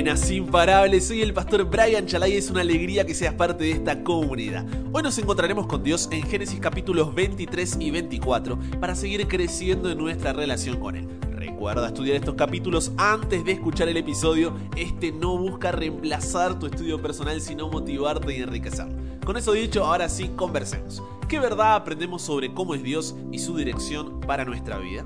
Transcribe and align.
Buenas, 0.00 0.30
imparables, 0.30 1.08
soy 1.08 1.20
el 1.20 1.34
pastor 1.34 1.62
Brian 1.64 2.06
Chalay 2.06 2.32
y 2.32 2.36
es 2.38 2.48
una 2.48 2.62
alegría 2.62 3.04
que 3.04 3.14
seas 3.14 3.34
parte 3.34 3.64
de 3.64 3.72
esta 3.72 4.02
comunidad. 4.02 4.64
Hoy 4.92 5.02
nos 5.02 5.18
encontraremos 5.18 5.66
con 5.66 5.82
Dios 5.82 6.08
en 6.10 6.22
Génesis 6.22 6.58
capítulos 6.58 7.14
23 7.14 7.76
y 7.78 7.90
24 7.90 8.58
para 8.80 8.94
seguir 8.94 9.28
creciendo 9.28 9.90
en 9.90 9.98
nuestra 9.98 10.32
relación 10.32 10.80
con 10.80 10.96
Él. 10.96 11.06
Recuerda 11.32 11.88
estudiar 11.88 12.16
estos 12.16 12.34
capítulos 12.34 12.92
antes 12.96 13.44
de 13.44 13.52
escuchar 13.52 13.90
el 13.90 13.98
episodio. 13.98 14.54
Este 14.74 15.12
no 15.12 15.36
busca 15.36 15.70
reemplazar 15.70 16.58
tu 16.58 16.64
estudio 16.64 17.02
personal, 17.02 17.38
sino 17.42 17.68
motivarte 17.68 18.34
y 18.34 18.40
enriquecerlo. 18.40 18.94
Con 19.26 19.36
eso 19.36 19.52
dicho, 19.52 19.84
ahora 19.84 20.08
sí, 20.08 20.30
conversemos. 20.34 21.02
¿Qué 21.28 21.38
verdad 21.38 21.74
aprendemos 21.74 22.22
sobre 22.22 22.54
cómo 22.54 22.74
es 22.74 22.82
Dios 22.82 23.16
y 23.32 23.38
su 23.38 23.54
dirección 23.54 24.18
para 24.20 24.46
nuestra 24.46 24.78
vida? 24.78 25.04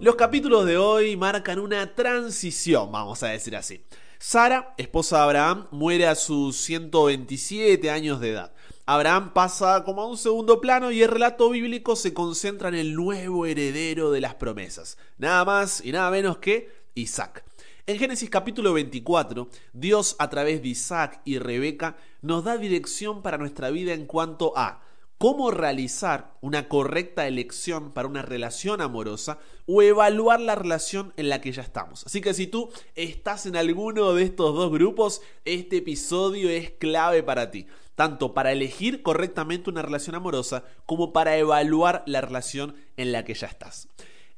Los 0.00 0.14
capítulos 0.14 0.64
de 0.64 0.78
hoy 0.78 1.14
marcan 1.14 1.58
una 1.58 1.94
transición, 1.94 2.90
vamos 2.90 3.22
a 3.22 3.28
decir 3.28 3.54
así. 3.54 3.84
Sara, 4.18 4.74
esposa 4.78 5.18
de 5.18 5.22
Abraham, 5.24 5.66
muere 5.72 6.06
a 6.06 6.14
sus 6.14 6.56
127 6.56 7.90
años 7.90 8.18
de 8.18 8.30
edad. 8.30 8.54
Abraham 8.86 9.34
pasa 9.34 9.84
como 9.84 10.00
a 10.00 10.06
un 10.06 10.16
segundo 10.16 10.58
plano 10.58 10.90
y 10.90 11.02
el 11.02 11.10
relato 11.10 11.50
bíblico 11.50 11.96
se 11.96 12.14
concentra 12.14 12.70
en 12.70 12.76
el 12.76 12.94
nuevo 12.94 13.44
heredero 13.44 14.10
de 14.10 14.22
las 14.22 14.36
promesas, 14.36 14.96
nada 15.18 15.44
más 15.44 15.84
y 15.84 15.92
nada 15.92 16.10
menos 16.10 16.38
que 16.38 16.72
Isaac. 16.94 17.44
En 17.86 17.98
Génesis 17.98 18.30
capítulo 18.30 18.72
24, 18.72 19.50
Dios 19.74 20.16
a 20.18 20.30
través 20.30 20.62
de 20.62 20.68
Isaac 20.68 21.20
y 21.26 21.38
Rebeca 21.38 21.98
nos 22.22 22.44
da 22.44 22.56
dirección 22.56 23.20
para 23.20 23.36
nuestra 23.36 23.68
vida 23.68 23.92
en 23.92 24.06
cuanto 24.06 24.56
a 24.56 24.80
cómo 25.20 25.50
realizar 25.50 26.32
una 26.40 26.66
correcta 26.66 27.26
elección 27.26 27.92
para 27.92 28.08
una 28.08 28.22
relación 28.22 28.80
amorosa 28.80 29.38
o 29.66 29.82
evaluar 29.82 30.40
la 30.40 30.54
relación 30.54 31.12
en 31.18 31.28
la 31.28 31.42
que 31.42 31.52
ya 31.52 31.60
estamos. 31.60 32.06
Así 32.06 32.22
que 32.22 32.32
si 32.32 32.46
tú 32.46 32.70
estás 32.94 33.44
en 33.44 33.54
alguno 33.54 34.14
de 34.14 34.22
estos 34.22 34.54
dos 34.54 34.72
grupos, 34.72 35.20
este 35.44 35.76
episodio 35.76 36.48
es 36.48 36.70
clave 36.70 37.22
para 37.22 37.50
ti, 37.50 37.66
tanto 37.96 38.32
para 38.32 38.50
elegir 38.50 39.02
correctamente 39.02 39.68
una 39.68 39.82
relación 39.82 40.16
amorosa 40.16 40.64
como 40.86 41.12
para 41.12 41.36
evaluar 41.36 42.02
la 42.06 42.22
relación 42.22 42.74
en 42.96 43.12
la 43.12 43.22
que 43.22 43.34
ya 43.34 43.48
estás. 43.48 43.88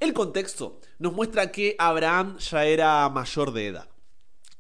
El 0.01 0.13
contexto 0.13 0.81
nos 0.99 1.13
muestra 1.13 1.53
que 1.53 1.77
Abraham 1.79 2.39
ya 2.39 2.65
era 2.65 3.09
mayor 3.09 3.53
de 3.53 3.69
edad. 3.69 3.92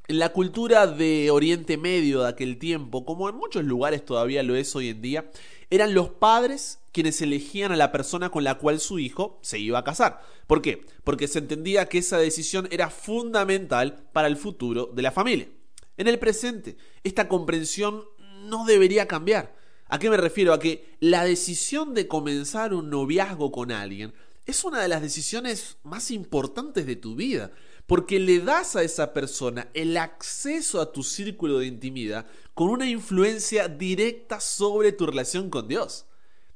En 0.08 0.18
la 0.18 0.30
cultura 0.30 0.88
de 0.88 1.30
Oriente 1.30 1.76
Medio 1.76 2.22
de 2.22 2.28
aquel 2.28 2.58
tiempo, 2.58 3.04
como 3.04 3.28
en 3.28 3.36
muchos 3.36 3.64
lugares 3.64 4.04
todavía 4.04 4.42
lo 4.42 4.56
es 4.56 4.74
hoy 4.74 4.88
en 4.88 5.00
día, 5.00 5.30
eran 5.70 5.94
los 5.94 6.08
padres 6.08 6.80
quienes 6.90 7.22
elegían 7.22 7.70
a 7.70 7.76
la 7.76 7.92
persona 7.92 8.28
con 8.28 8.42
la 8.42 8.58
cual 8.58 8.80
su 8.80 8.98
hijo 8.98 9.38
se 9.42 9.60
iba 9.60 9.78
a 9.78 9.84
casar. 9.84 10.20
¿Por 10.48 10.60
qué? 10.60 10.84
Porque 11.04 11.28
se 11.28 11.38
entendía 11.38 11.88
que 11.88 11.98
esa 11.98 12.18
decisión 12.18 12.66
era 12.72 12.90
fundamental 12.90 14.04
para 14.12 14.26
el 14.26 14.36
futuro 14.36 14.86
de 14.86 15.02
la 15.02 15.12
familia. 15.12 15.48
En 15.96 16.08
el 16.08 16.18
presente, 16.18 16.76
esta 17.04 17.28
comprensión 17.28 18.02
no 18.46 18.64
debería 18.64 19.06
cambiar. 19.06 19.54
¿A 19.86 20.00
qué 20.00 20.10
me 20.10 20.16
refiero? 20.16 20.52
A 20.52 20.58
que 20.58 20.96
la 20.98 21.24
decisión 21.24 21.94
de 21.94 22.08
comenzar 22.08 22.74
un 22.74 22.90
noviazgo 22.90 23.52
con 23.52 23.70
alguien 23.70 24.12
es 24.46 24.64
una 24.64 24.80
de 24.80 24.88
las 24.88 25.00
decisiones 25.00 25.76
más 25.84 26.10
importantes 26.10 26.86
de 26.86 26.96
tu 26.96 27.14
vida 27.14 27.52
porque 27.92 28.18
le 28.18 28.38
das 28.38 28.74
a 28.74 28.82
esa 28.82 29.12
persona 29.12 29.68
el 29.74 29.98
acceso 29.98 30.80
a 30.80 30.92
tu 30.92 31.02
círculo 31.02 31.58
de 31.58 31.66
intimidad 31.66 32.24
con 32.54 32.70
una 32.70 32.88
influencia 32.88 33.68
directa 33.68 34.40
sobre 34.40 34.92
tu 34.92 35.04
relación 35.04 35.50
con 35.50 35.68
Dios. 35.68 36.06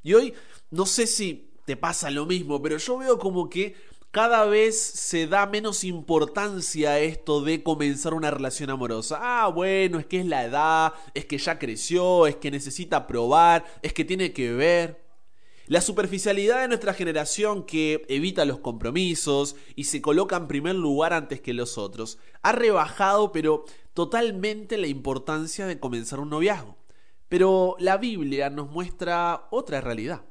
Y 0.03 0.15
hoy, 0.15 0.33
no 0.70 0.87
sé 0.87 1.06
si 1.06 1.51
te 1.67 1.77
pasa 1.77 2.09
lo 2.09 2.25
mismo, 2.25 2.62
pero 2.62 2.78
yo 2.78 2.97
veo 2.97 3.19
como 3.19 3.51
que 3.51 3.75
cada 4.11 4.47
vez 4.47 4.81
se 4.81 5.27
da 5.27 5.45
menos 5.45 5.84
importancia 5.84 6.93
a 6.93 7.01
esto 7.01 7.43
de 7.43 7.62
comenzar 7.62 8.15
una 8.15 8.31
relación 8.31 8.71
amorosa. 8.71 9.19
Ah, 9.21 9.48
bueno, 9.48 9.98
es 9.98 10.06
que 10.06 10.21
es 10.21 10.27
la 10.27 10.43
edad, 10.43 10.95
es 11.12 11.27
que 11.27 11.37
ya 11.37 11.59
creció, 11.59 12.27
es 12.27 12.37
que 12.37 12.50
necesita 12.50 13.06
probar, 13.06 13.67
es 13.83 13.93
que 13.93 14.06
tiene 14.06 14.33
que 14.33 14.55
ver. 14.55 15.06
La 15.69 15.81
superficialidad 15.81 16.60
de 16.60 16.69
nuestra 16.69 16.94
generación 16.94 17.65
que 17.65 18.04
evita 18.09 18.44
los 18.44 18.60
compromisos 18.60 19.56
y 19.75 19.84
se 19.84 20.00
coloca 20.00 20.37
en 20.37 20.47
primer 20.47 20.77
lugar 20.77 21.12
antes 21.12 21.41
que 21.41 21.54
los 21.54 21.77
otros 21.77 22.19
ha 22.43 22.53
rebajado 22.53 23.32
pero 23.32 23.65
totalmente 23.93 24.78
la 24.78 24.87
importancia 24.87 25.66
de 25.66 25.81
comenzar 25.81 26.21
un 26.21 26.31
noviazgo. 26.31 26.77
Pero 27.28 27.75
la 27.81 27.97
Biblia 27.97 28.49
nos 28.49 28.71
muestra 28.71 29.49
otra 29.50 29.81
realidad. 29.81 30.22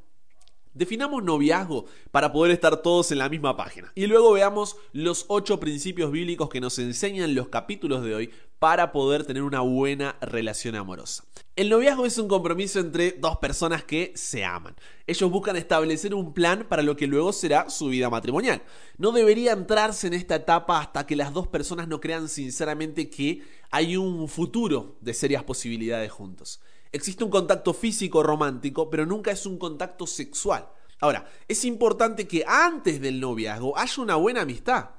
Definamos 0.76 1.24
noviazgo 1.24 1.86
para 2.12 2.34
poder 2.34 2.52
estar 2.52 2.82
todos 2.82 3.10
en 3.14 3.20
la 3.20 3.30
misma 3.30 3.56
página. 3.56 3.94
Y 3.96 4.08
luego 4.08 4.34
veamos 4.34 4.76
los 4.92 5.24
ocho 5.30 5.58
principios 5.58 6.12
bíblicos 6.12 6.50
que 6.50 6.60
nos 6.60 6.78
enseñan 6.80 7.34
los 7.34 7.48
capítulos 7.48 8.04
de 8.04 8.14
hoy 8.14 8.32
para 8.60 8.92
poder 8.92 9.26
tener 9.26 9.44
una 9.44 9.62
buena 9.62 10.18
relación 10.20 10.76
amorosa. 10.76 11.24
El 11.56 11.70
noviazgo 11.70 12.06
es 12.06 12.18
un 12.18 12.28
compromiso 12.28 12.82
entre 12.82 13.14
dos 13.14 13.38
personas 13.38 13.86
que 13.86 14.12
se 14.16 14.44
aman. 14.44 14.76
Ellos 15.08 15.32
buscan 15.32 15.56
establecer 15.56 16.14
un 16.14 16.34
plan 16.34 16.66
para 16.68 16.84
lo 16.84 16.98
que 16.98 17.08
luego 17.08 17.32
será 17.32 17.70
su 17.70 17.88
vida 17.88 18.10
matrimonial. 18.10 18.62
No 18.98 19.14
debería 19.14 19.54
entrarse 19.54 20.08
en 20.08 20.14
esta 20.14 20.36
etapa 20.36 20.82
hasta 20.82 21.06
que 21.06 21.16
las 21.16 21.32
dos 21.32 21.48
personas 21.48 21.88
no 21.88 22.02
crean 22.02 22.28
sinceramente 22.28 23.10
que 23.10 23.44
hay 23.72 23.96
un 23.96 24.28
futuro 24.28 24.98
de 25.00 25.14
serias 25.14 25.44
posibilidades 25.44 26.12
juntos. 26.12 26.60
Existe 26.96 27.26
un 27.26 27.30
contacto 27.30 27.74
físico 27.74 28.24
romántico, 28.24 28.90
pero 28.90 29.06
nunca 29.06 29.30
es 29.30 29.46
un 29.46 29.58
contacto 29.58 30.08
sexual. 30.08 30.70
Ahora, 31.02 31.30
es 31.46 31.66
importante 31.66 32.26
que 32.26 32.46
antes 32.48 33.02
del 33.02 33.20
noviazgo 33.20 33.78
haya 33.78 34.02
una 34.02 34.16
buena 34.16 34.44
amistad. 34.44 34.92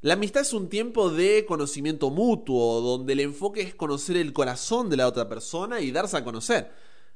La 0.00 0.14
amistad 0.14 0.42
es 0.42 0.52
un 0.52 0.68
tiempo 0.68 1.10
de 1.10 1.46
conocimiento 1.46 2.10
mutuo, 2.10 2.80
donde 2.80 3.12
el 3.12 3.20
enfoque 3.20 3.60
es 3.60 3.72
conocer 3.72 4.16
el 4.16 4.32
corazón 4.32 4.90
de 4.90 4.96
la 4.96 5.06
otra 5.06 5.28
persona 5.28 5.78
y 5.80 5.92
darse 5.92 6.16
a 6.16 6.24
conocer. 6.24 6.72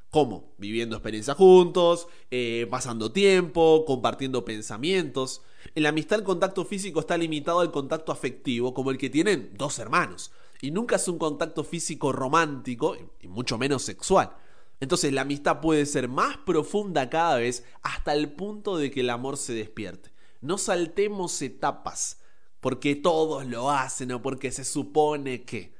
¿Cómo? 0.08 0.52
Viviendo 0.56 0.94
experiencias 0.94 1.36
juntos, 1.36 2.06
eh, 2.30 2.68
pasando 2.70 3.10
tiempo, 3.10 3.84
compartiendo 3.84 4.44
pensamientos. 4.44 5.42
En 5.74 5.82
la 5.82 5.88
amistad 5.88 6.20
el 6.20 6.24
contacto 6.24 6.64
físico 6.64 7.00
está 7.00 7.18
limitado 7.18 7.58
al 7.58 7.72
contacto 7.72 8.12
afectivo, 8.12 8.72
como 8.72 8.92
el 8.92 8.98
que 8.98 9.10
tienen 9.10 9.50
dos 9.54 9.80
hermanos 9.80 10.30
y 10.60 10.70
nunca 10.70 10.96
es 10.96 11.08
un 11.08 11.18
contacto 11.18 11.64
físico 11.64 12.12
romántico 12.12 12.96
y 13.20 13.28
mucho 13.28 13.58
menos 13.58 13.82
sexual. 13.82 14.36
Entonces 14.80 15.12
la 15.12 15.22
amistad 15.22 15.60
puede 15.60 15.86
ser 15.86 16.08
más 16.08 16.36
profunda 16.38 17.10
cada 17.10 17.36
vez 17.36 17.64
hasta 17.82 18.12
el 18.14 18.32
punto 18.32 18.76
de 18.76 18.90
que 18.90 19.00
el 19.00 19.10
amor 19.10 19.36
se 19.36 19.52
despierte. 19.52 20.12
No 20.40 20.58
saltemos 20.58 21.40
etapas 21.42 22.18
porque 22.60 22.96
todos 22.96 23.46
lo 23.46 23.70
hacen 23.70 24.12
o 24.12 24.22
porque 24.22 24.52
se 24.52 24.64
supone 24.64 25.44
que. 25.44 25.76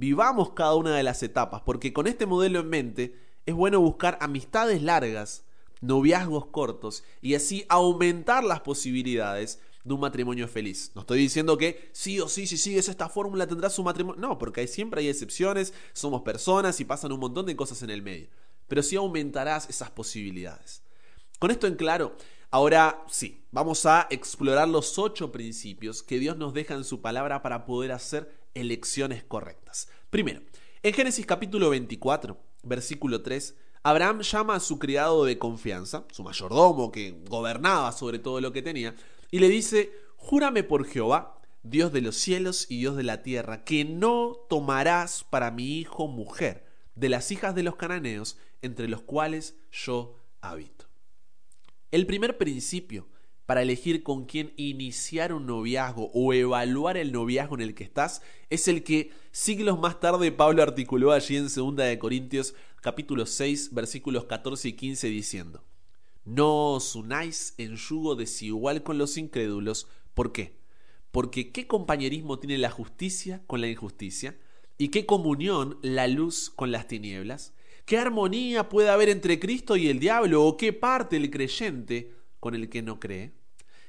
Vivamos 0.00 0.52
cada 0.52 0.76
una 0.76 0.94
de 0.94 1.02
las 1.02 1.24
etapas 1.24 1.62
porque 1.62 1.92
con 1.92 2.06
este 2.06 2.24
modelo 2.24 2.60
en 2.60 2.68
mente 2.68 3.18
es 3.46 3.54
bueno 3.54 3.80
buscar 3.80 4.16
amistades 4.20 4.80
largas, 4.80 5.44
noviazgos 5.80 6.46
cortos 6.46 7.02
y 7.20 7.34
así 7.34 7.66
aumentar 7.68 8.44
las 8.44 8.60
posibilidades 8.60 9.60
de 9.84 9.94
un 9.94 10.00
matrimonio 10.00 10.48
feliz. 10.48 10.92
No 10.94 11.02
estoy 11.02 11.18
diciendo 11.18 11.56
que 11.56 11.90
sí 11.92 12.20
o 12.20 12.28
sí, 12.28 12.46
si 12.46 12.56
sigues 12.56 12.88
esta 12.88 13.08
fórmula 13.08 13.46
tendrás 13.46 13.78
un 13.78 13.86
matrimonio. 13.86 14.20
No, 14.20 14.38
porque 14.38 14.66
siempre 14.66 15.00
hay 15.00 15.08
excepciones, 15.08 15.72
somos 15.92 16.22
personas 16.22 16.80
y 16.80 16.84
pasan 16.84 17.12
un 17.12 17.20
montón 17.20 17.46
de 17.46 17.56
cosas 17.56 17.82
en 17.82 17.90
el 17.90 18.02
medio. 18.02 18.28
Pero 18.66 18.82
sí 18.82 18.96
aumentarás 18.96 19.68
esas 19.70 19.90
posibilidades. 19.90 20.82
Con 21.38 21.50
esto 21.50 21.66
en 21.66 21.76
claro, 21.76 22.16
ahora 22.50 23.04
sí, 23.08 23.44
vamos 23.50 23.86
a 23.86 24.06
explorar 24.10 24.68
los 24.68 24.98
ocho 24.98 25.32
principios 25.32 26.02
que 26.02 26.18
Dios 26.18 26.36
nos 26.36 26.52
deja 26.52 26.74
en 26.74 26.84
su 26.84 27.00
palabra 27.00 27.42
para 27.42 27.64
poder 27.64 27.92
hacer 27.92 28.32
elecciones 28.54 29.24
correctas. 29.24 29.88
Primero, 30.10 30.42
en 30.82 30.92
Génesis 30.92 31.26
capítulo 31.26 31.70
24, 31.70 32.36
versículo 32.62 33.22
3, 33.22 33.54
Abraham 33.82 34.20
llama 34.20 34.56
a 34.56 34.60
su 34.60 34.78
criado 34.78 35.24
de 35.24 35.38
confianza, 35.38 36.04
su 36.10 36.22
mayordomo 36.22 36.90
que 36.90 37.22
gobernaba 37.28 37.92
sobre 37.92 38.18
todo 38.18 38.40
lo 38.40 38.52
que 38.52 38.62
tenía, 38.62 38.94
y 39.30 39.38
le 39.38 39.48
dice, 39.48 39.92
júrame 40.16 40.62
por 40.62 40.86
Jehová, 40.86 41.40
Dios 41.62 41.92
de 41.92 42.00
los 42.00 42.16
cielos 42.16 42.66
y 42.68 42.78
Dios 42.78 42.96
de 42.96 43.02
la 43.02 43.22
tierra, 43.22 43.64
que 43.64 43.84
no 43.84 44.36
tomarás 44.48 45.24
para 45.24 45.50
mi 45.50 45.78
hijo 45.78 46.08
mujer 46.08 46.66
de 46.94 47.08
las 47.08 47.30
hijas 47.30 47.54
de 47.54 47.62
los 47.62 47.76
cananeos, 47.76 48.38
entre 48.62 48.88
los 48.88 49.02
cuales 49.02 49.56
yo 49.70 50.16
habito. 50.40 50.86
El 51.90 52.06
primer 52.06 52.38
principio 52.38 53.08
para 53.48 53.62
elegir 53.62 54.02
con 54.02 54.26
quién 54.26 54.52
iniciar 54.56 55.32
un 55.32 55.46
noviazgo 55.46 56.10
o 56.12 56.34
evaluar 56.34 56.98
el 56.98 57.12
noviazgo 57.12 57.54
en 57.54 57.62
el 57.62 57.74
que 57.74 57.84
estás 57.84 58.20
es 58.50 58.68
el 58.68 58.84
que 58.84 59.10
siglos 59.30 59.78
más 59.78 60.00
tarde 60.00 60.30
Pablo 60.32 60.62
articuló 60.62 61.12
allí 61.12 61.38
en 61.38 61.48
2 61.48 61.76
de 61.76 61.98
Corintios 61.98 62.54
capítulo 62.82 63.24
6 63.24 63.72
versículos 63.72 64.26
14 64.26 64.68
y 64.68 64.72
15 64.74 65.06
diciendo 65.08 65.64
no 66.28 66.74
os 66.74 66.94
unáis 66.94 67.54
en 67.56 67.76
yugo 67.76 68.14
desigual 68.14 68.82
con 68.82 68.98
los 68.98 69.16
incrédulos. 69.16 69.88
¿Por 70.12 70.30
qué? 70.30 70.58
Porque 71.10 71.52
¿qué 71.52 71.66
compañerismo 71.66 72.38
tiene 72.38 72.58
la 72.58 72.70
justicia 72.70 73.42
con 73.46 73.62
la 73.62 73.68
injusticia? 73.68 74.38
¿Y 74.76 74.88
qué 74.88 75.06
comunión 75.06 75.78
la 75.80 76.06
luz 76.06 76.50
con 76.50 76.70
las 76.70 76.86
tinieblas? 76.86 77.54
¿Qué 77.86 77.96
armonía 77.96 78.68
puede 78.68 78.90
haber 78.90 79.08
entre 79.08 79.40
Cristo 79.40 79.74
y 79.76 79.88
el 79.88 80.00
diablo? 80.00 80.44
¿O 80.44 80.58
qué 80.58 80.74
parte 80.74 81.16
el 81.16 81.30
creyente 81.30 82.12
con 82.40 82.54
el 82.54 82.68
que 82.68 82.82
no 82.82 83.00
cree? 83.00 83.32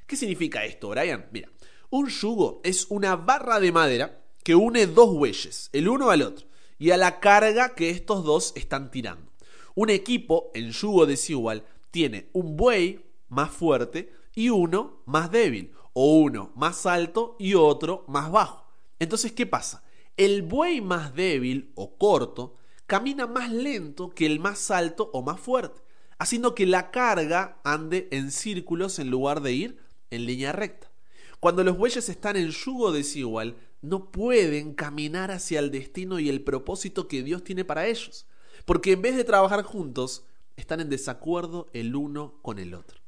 ¿Qué 0.07 0.15
significa 0.15 0.63
esto, 0.63 0.87
Brian? 0.87 1.27
Mira, 1.33 1.51
un 1.89 2.07
yugo 2.07 2.61
es 2.63 2.85
una 2.89 3.17
barra 3.17 3.59
de 3.59 3.73
madera 3.73 4.23
que 4.45 4.55
une 4.55 4.87
dos 4.87 5.13
bueyes, 5.13 5.69
el 5.73 5.89
uno 5.89 6.09
al 6.09 6.21
otro, 6.21 6.47
y 6.77 6.91
a 6.91 6.97
la 6.97 7.19
carga 7.19 7.75
que 7.75 7.89
estos 7.89 8.23
dos 8.23 8.53
están 8.55 8.91
tirando. 8.91 9.29
Un 9.75 9.89
equipo 9.89 10.51
en 10.53 10.71
yugo 10.71 11.05
desigual 11.05 11.65
tiene 11.91 12.29
un 12.33 12.55
buey 12.57 13.05
más 13.27 13.51
fuerte 13.51 14.11
y 14.35 14.49
uno 14.49 15.01
más 15.05 15.31
débil, 15.31 15.73
o 15.93 16.19
uno 16.19 16.51
más 16.55 16.85
alto 16.85 17.35
y 17.39 17.55
otro 17.55 18.05
más 18.07 18.31
bajo. 18.31 18.67
Entonces, 18.99 19.31
¿qué 19.31 19.45
pasa? 19.45 19.83
El 20.17 20.41
buey 20.41 20.81
más 20.81 21.13
débil 21.13 21.71
o 21.75 21.97
corto 21.97 22.55
camina 22.85 23.27
más 23.27 23.51
lento 23.51 24.09
que 24.09 24.25
el 24.25 24.39
más 24.39 24.71
alto 24.71 25.09
o 25.13 25.21
más 25.21 25.39
fuerte, 25.39 25.81
haciendo 26.17 26.55
que 26.55 26.65
la 26.65 26.91
carga 26.91 27.59
ande 27.63 28.07
en 28.11 28.31
círculos 28.31 28.99
en 28.99 29.09
lugar 29.09 29.41
de 29.41 29.53
ir 29.53 29.79
en 30.09 30.25
línea 30.25 30.51
recta. 30.51 30.91
Cuando 31.39 31.63
los 31.63 31.77
bueyes 31.77 32.09
están 32.09 32.35
en 32.35 32.49
yugo 32.49 32.91
desigual, 32.91 33.55
no 33.81 34.11
pueden 34.11 34.73
caminar 34.73 35.31
hacia 35.31 35.59
el 35.59 35.71
destino 35.71 36.19
y 36.19 36.27
el 36.29 36.41
propósito 36.43 37.07
que 37.07 37.23
Dios 37.23 37.43
tiene 37.43 37.63
para 37.63 37.87
ellos, 37.87 38.27
porque 38.65 38.91
en 38.91 39.01
vez 39.01 39.15
de 39.15 39.23
trabajar 39.23 39.63
juntos, 39.63 40.25
están 40.59 40.79
en 40.79 40.89
desacuerdo 40.89 41.69
el 41.73 41.95
uno 41.95 42.39
con 42.41 42.59
el 42.59 42.73
otro. 42.73 42.99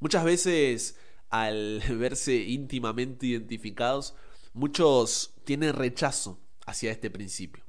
Muchas 0.00 0.24
veces, 0.24 0.96
al 1.30 1.80
verse 1.98 2.36
íntimamente 2.36 3.26
identificados, 3.26 4.14
muchos 4.52 5.34
tienen 5.44 5.74
rechazo 5.74 6.38
hacia 6.66 6.90
este 6.90 7.10
principio. 7.10 7.64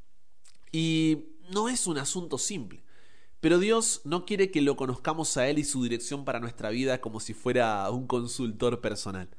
Y 0.71 1.25
no 1.51 1.69
es 1.69 1.87
un 1.87 1.97
asunto 1.97 2.37
simple. 2.37 2.83
Pero 3.39 3.59
Dios 3.59 4.01
no 4.05 4.25
quiere 4.25 4.51
que 4.51 4.61
lo 4.61 4.77
conozcamos 4.77 5.35
a 5.35 5.49
Él 5.49 5.59
y 5.59 5.65
su 5.65 5.83
dirección 5.83 6.23
para 6.23 6.39
nuestra 6.39 6.69
vida 6.69 7.01
como 7.01 7.19
si 7.19 7.33
fuera 7.33 7.89
un 7.91 8.07
consultor 8.07 8.79
personal. 8.79 9.29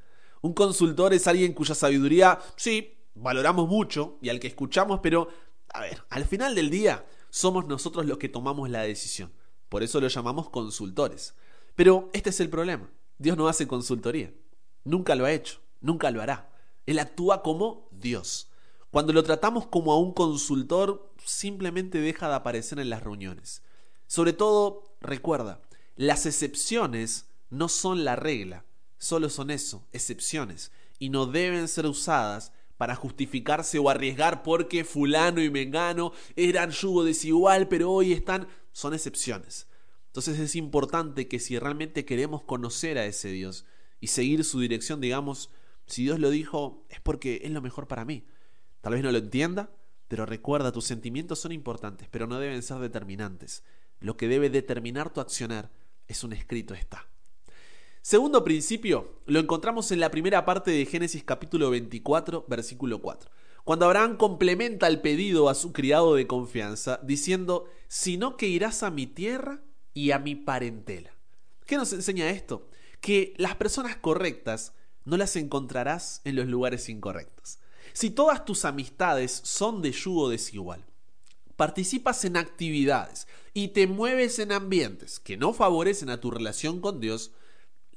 Un 0.41 0.53
consultor 0.53 1.13
es 1.13 1.25
alguien 1.25 1.53
cuya 1.53 1.73
sabiduría, 1.73 2.39
sí, 2.55 2.93
valoramos 3.15 3.67
mucho 3.67 4.19
y 4.21 4.29
al 4.29 4.39
que 4.39 4.47
escuchamos, 4.47 4.99
pero, 5.01 5.29
a 5.69 5.81
ver, 5.81 6.03
al 6.09 6.25
final 6.25 6.53
del 6.53 6.69
día 6.69 7.03
somos 7.31 7.65
nosotros 7.65 8.05
los 8.05 8.19
que 8.19 8.29
tomamos 8.29 8.69
la 8.69 8.83
decisión. 8.83 9.33
Por 9.75 9.83
eso 9.83 9.99
lo 9.99 10.07
llamamos 10.07 10.49
consultores. 10.49 11.35
Pero 11.75 12.09
este 12.13 12.29
es 12.29 12.39
el 12.39 12.49
problema. 12.49 12.89
Dios 13.17 13.35
no 13.35 13.49
hace 13.49 13.67
consultoría. 13.67 14.33
Nunca 14.85 15.15
lo 15.15 15.25
ha 15.25 15.33
hecho, 15.33 15.59
nunca 15.81 16.11
lo 16.11 16.21
hará. 16.21 16.49
Él 16.85 16.97
actúa 16.97 17.43
como 17.43 17.89
Dios. 17.91 18.49
Cuando 18.89 19.11
lo 19.11 19.21
tratamos 19.23 19.67
como 19.67 19.91
a 19.91 19.99
un 19.99 20.13
consultor, 20.13 21.11
simplemente 21.25 21.99
deja 21.99 22.29
de 22.29 22.35
aparecer 22.35 22.79
en 22.79 22.89
las 22.89 23.03
reuniones. 23.03 23.63
Sobre 24.07 24.31
todo, 24.31 24.95
recuerda, 25.01 25.59
las 25.97 26.25
excepciones 26.25 27.25
no 27.49 27.67
son 27.67 28.05
la 28.05 28.15
regla, 28.15 28.63
solo 28.97 29.29
son 29.29 29.51
eso, 29.51 29.85
excepciones, 29.91 30.71
y 30.99 31.09
no 31.09 31.25
deben 31.25 31.67
ser 31.67 31.85
usadas 31.85 32.53
para 32.77 32.95
justificarse 32.95 33.77
o 33.77 33.89
arriesgar 33.89 34.41
porque 34.41 34.85
fulano 34.85 35.41
y 35.41 35.49
mengano 35.49 36.13
eran 36.37 36.71
yugo 36.71 37.03
desigual, 37.03 37.67
pero 37.67 37.91
hoy 37.91 38.13
están... 38.13 38.47
son 38.75 38.93
excepciones. 38.93 39.67
Entonces 40.07 40.37
es 40.37 40.53
importante 40.53 41.29
que 41.29 41.39
si 41.39 41.57
realmente 41.57 42.03
queremos 42.03 42.43
conocer 42.43 42.97
a 42.97 43.05
ese 43.05 43.29
Dios 43.29 43.65
y 44.01 44.07
seguir 44.07 44.43
su 44.43 44.59
dirección, 44.59 44.99
digamos, 44.99 45.49
si 45.87 46.03
Dios 46.03 46.19
lo 46.19 46.29
dijo, 46.29 46.85
es 46.89 46.99
porque 46.99 47.39
es 47.45 47.51
lo 47.51 47.61
mejor 47.61 47.87
para 47.87 48.03
mí. 48.03 48.25
Tal 48.81 48.91
vez 48.91 49.01
no 49.01 49.13
lo 49.13 49.17
entienda, 49.17 49.71
pero 50.09 50.25
recuerda, 50.25 50.73
tus 50.73 50.83
sentimientos 50.83 51.39
son 51.39 51.53
importantes, 51.53 52.09
pero 52.11 52.27
no 52.27 52.37
deben 52.37 52.61
ser 52.63 52.79
determinantes. 52.79 53.63
Lo 54.01 54.17
que 54.17 54.27
debe 54.27 54.49
determinar 54.49 55.13
tu 55.13 55.21
accionar 55.21 55.71
es 56.09 56.25
un 56.25 56.33
escrito 56.33 56.73
está. 56.73 57.07
Segundo 58.01 58.43
principio, 58.43 59.21
lo 59.25 59.39
encontramos 59.39 59.89
en 59.93 60.01
la 60.01 60.11
primera 60.11 60.43
parte 60.43 60.71
de 60.71 60.85
Génesis 60.85 61.23
capítulo 61.23 61.69
24, 61.69 62.45
versículo 62.49 63.01
4. 63.01 63.31
Cuando 63.65 63.87
Abraham 63.87 64.17
complementa 64.17 64.85
el 64.85 65.01
pedido 65.01 65.49
a 65.49 65.55
su 65.55 65.73
criado 65.73 66.13
de 66.13 66.27
confianza, 66.27 66.99
diciendo, 67.01 67.65
sino 67.87 68.37
que 68.37 68.47
irás 68.47 68.83
a 68.83 68.91
mi 68.91 69.07
tierra 69.07 69.63
y 69.91 70.11
a 70.11 70.19
mi 70.19 70.35
parentela. 70.35 71.09
¿Qué 71.65 71.75
nos 71.75 71.91
enseña 71.91 72.29
esto? 72.29 72.69
Que 73.01 73.33
las 73.37 73.55
personas 73.55 73.95
correctas 73.95 74.73
no 75.03 75.17
las 75.17 75.35
encontrarás 75.35 76.21
en 76.25 76.35
los 76.35 76.45
lugares 76.45 76.89
incorrectos. 76.89 77.57
Si 77.91 78.11
todas 78.11 78.45
tus 78.45 78.65
amistades 78.65 79.41
son 79.43 79.81
de 79.81 79.91
yugo 79.91 80.29
desigual, 80.29 80.85
participas 81.55 82.23
en 82.23 82.37
actividades 82.37 83.27
y 83.51 83.69
te 83.69 83.87
mueves 83.87 84.37
en 84.37 84.51
ambientes 84.51 85.19
que 85.19 85.37
no 85.37 85.53
favorecen 85.53 86.11
a 86.11 86.21
tu 86.21 86.29
relación 86.29 86.81
con 86.81 86.99
Dios, 86.99 87.31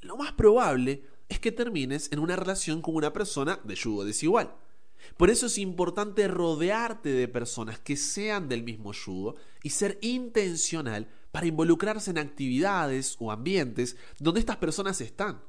lo 0.01 0.17
más 0.17 0.31
probable 0.31 1.03
es 1.27 1.39
que 1.39 1.51
termines 1.51 2.11
en 2.11 2.17
una 2.17 2.35
relación 2.35 2.81
con 2.81 2.95
una 2.95 3.13
persona 3.13 3.59
de 3.63 3.75
yugo 3.75 4.03
desigual. 4.03 4.55
Por 5.17 5.29
eso 5.29 5.47
es 5.47 5.57
importante 5.57 6.27
rodearte 6.27 7.09
de 7.09 7.27
personas 7.27 7.79
que 7.79 7.97
sean 7.97 8.47
del 8.47 8.63
mismo 8.63 8.93
yugo 8.93 9.35
y 9.63 9.71
ser 9.71 9.97
intencional 10.01 11.09
para 11.31 11.47
involucrarse 11.47 12.11
en 12.11 12.17
actividades 12.17 13.15
o 13.19 13.31
ambientes 13.31 13.97
donde 14.19 14.39
estas 14.39 14.57
personas 14.57 15.01
están. 15.01 15.41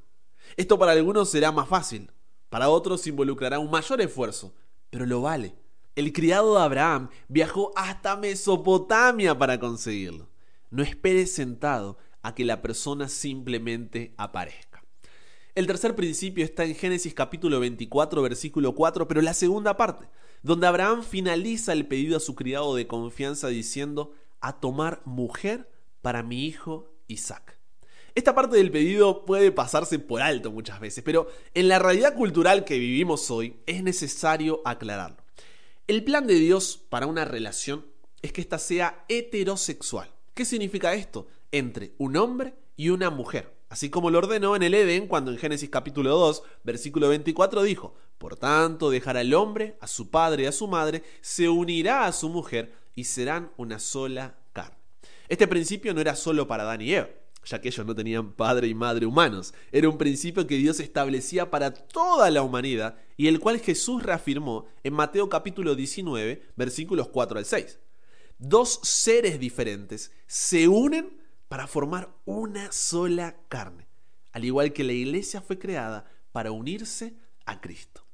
Esto 0.57 0.79
para 0.79 0.93
algunos 0.93 1.31
será 1.31 1.53
más 1.53 1.69
fácil, 1.69 2.11
para 2.49 2.69
otros 2.69 3.07
involucrará 3.07 3.59
un 3.59 3.71
mayor 3.71 4.01
esfuerzo, 4.01 4.55
pero 4.91 5.07
lo 5.07 5.23
vale. 5.23 5.55
El 5.95 6.13
criado 6.13 6.57
de 6.57 6.63
Abraham 6.63 7.11
viajó 7.29 7.73
hasta 7.77 8.17
Mesopotamia 8.17 9.39
para 9.39 9.61
conseguirlo. 9.61 10.29
No 10.71 10.83
esperes 10.83 11.33
sentado 11.33 11.99
a 12.23 12.35
que 12.35 12.45
la 12.45 12.63
persona 12.63 13.09
simplemente 13.09 14.15
aparezca. 14.17 14.80
El 15.57 15.67
tercer 15.67 15.97
principio 15.97 16.45
está 16.45 16.65
en 16.65 16.77
Génesis 16.77 17.13
capítulo 17.13 17.59
24, 17.59 18.23
versículo 18.23 18.73
4, 18.77 19.09
pero 19.09 19.21
la 19.21 19.35
segunda 19.35 19.77
parte, 19.77 20.07
donde 20.45 20.69
Abraham 20.69 21.03
finaliza 21.03 21.73
el 21.73 21.89
pedido 21.89 22.17
a 22.17 22.21
su 22.21 22.37
criado 22.37 22.77
de 22.77 22.87
confianza 22.87 23.49
diciendo, 23.49 24.13
a 24.41 24.61
tomar 24.61 25.03
mujer 25.05 25.69
para 26.03 26.23
mi 26.23 26.47
hijo 26.47 26.89
Isaac. 27.09 27.59
Esta 28.15 28.33
parte 28.33 28.57
del 28.57 28.71
pedido 28.71 29.25
puede 29.25 29.51
pasarse 29.51 29.99
por 29.99 30.23
alto 30.23 30.53
muchas 30.53 30.79
veces, 30.79 31.03
pero 31.03 31.27
en 31.55 31.67
la 31.67 31.81
realidad 31.81 32.15
cultural 32.15 32.65
que 32.65 32.79
vivimos 32.79 33.29
hoy 33.33 33.57
es 33.67 33.83
necesario 33.83 34.61
aclararlo. 34.65 35.19
El 35.89 36.05
plan 36.05 36.29
de 36.29 36.35
Dios 36.35 36.81
para 36.89 37.07
una 37.07 37.25
relación 37.25 37.85
es 38.23 38.33
que 38.33 38.41
ésta 38.41 38.59
sea 38.59 39.05
heterosexual. 39.09 40.13
¿Qué 40.35 40.45
significa 40.45 40.95
esto? 40.95 41.27
Entre 41.51 41.95
un 41.99 42.17
hombre 42.17 42.55
y 42.77 42.91
una 42.91 43.11
mujer. 43.11 43.60
Así 43.71 43.89
como 43.89 44.11
lo 44.11 44.19
ordenó 44.19 44.57
en 44.57 44.63
el 44.63 44.75
Edén 44.75 45.07
cuando 45.07 45.31
en 45.31 45.39
Génesis 45.39 45.71
capítulo 45.71 46.11
2, 46.11 46.43
versículo 46.65 47.09
24 47.09 47.63
dijo, 47.63 47.95
Por 48.19 48.37
tanto 48.37 48.91
dejará 48.91 49.23
el 49.23 49.33
hombre 49.33 49.79
a 49.81 49.87
su 49.87 50.11
padre 50.11 50.43
y 50.43 50.47
a 50.47 50.53
su 50.53 50.69
madre, 50.69 51.03
se 51.23 51.49
unirá 51.49 52.05
a 52.05 52.13
su 52.13 52.29
mujer 52.29 52.75
y 52.95 53.05
serán 53.05 53.53
una 53.57 53.79
sola 53.79 54.35
carne. 54.53 54.77
Este 55.29 55.47
principio 55.47 55.95
no 55.95 56.01
era 56.01 56.17
solo 56.17 56.47
para 56.47 56.65
Adán 56.65 56.83
y 56.83 56.93
Eva 56.93 57.09
ya 57.45 57.61
que 57.61 57.69
ellos 57.69 57.87
no 57.87 57.95
tenían 57.95 58.33
padre 58.33 58.69
y 58.69 58.75
madre 58.75 59.07
humanos. 59.07 59.55
Era 59.73 59.89
un 59.89 59.99
principio 59.99 60.47
que 60.47 60.57
Dios 60.57 60.81
establecía 60.81 61.51
para 61.51 61.73
toda 61.73 62.31
la 62.31 62.43
humanidad 62.43 62.97
y 63.17 63.29
el 63.29 63.41
cual 63.41 63.61
Jesús 63.61 64.03
reafirmó 64.03 64.67
en 64.85 64.93
Mateo 64.93 65.29
capítulo 65.29 65.75
19, 65.75 66.43
versículos 66.57 67.09
4 67.09 67.39
al 67.39 67.45
6. 67.45 67.79
Dos 68.39 68.81
seres 68.83 69.39
diferentes 69.39 70.13
se 70.27 70.69
unen 70.69 71.20
para 71.51 71.67
formar 71.67 72.15
una 72.25 72.73
sola 72.73 73.37
carne, 73.49 73.87
al 74.33 74.47
igual 74.47 74.73
que 74.73 74.85
la 74.85 74.93
iglesia 74.93 75.43
fue 75.43 75.59
creada 75.59 76.11
para 76.33 76.53
unirse 76.53 77.17
a 77.45 77.61
Cristo. 77.61 78.07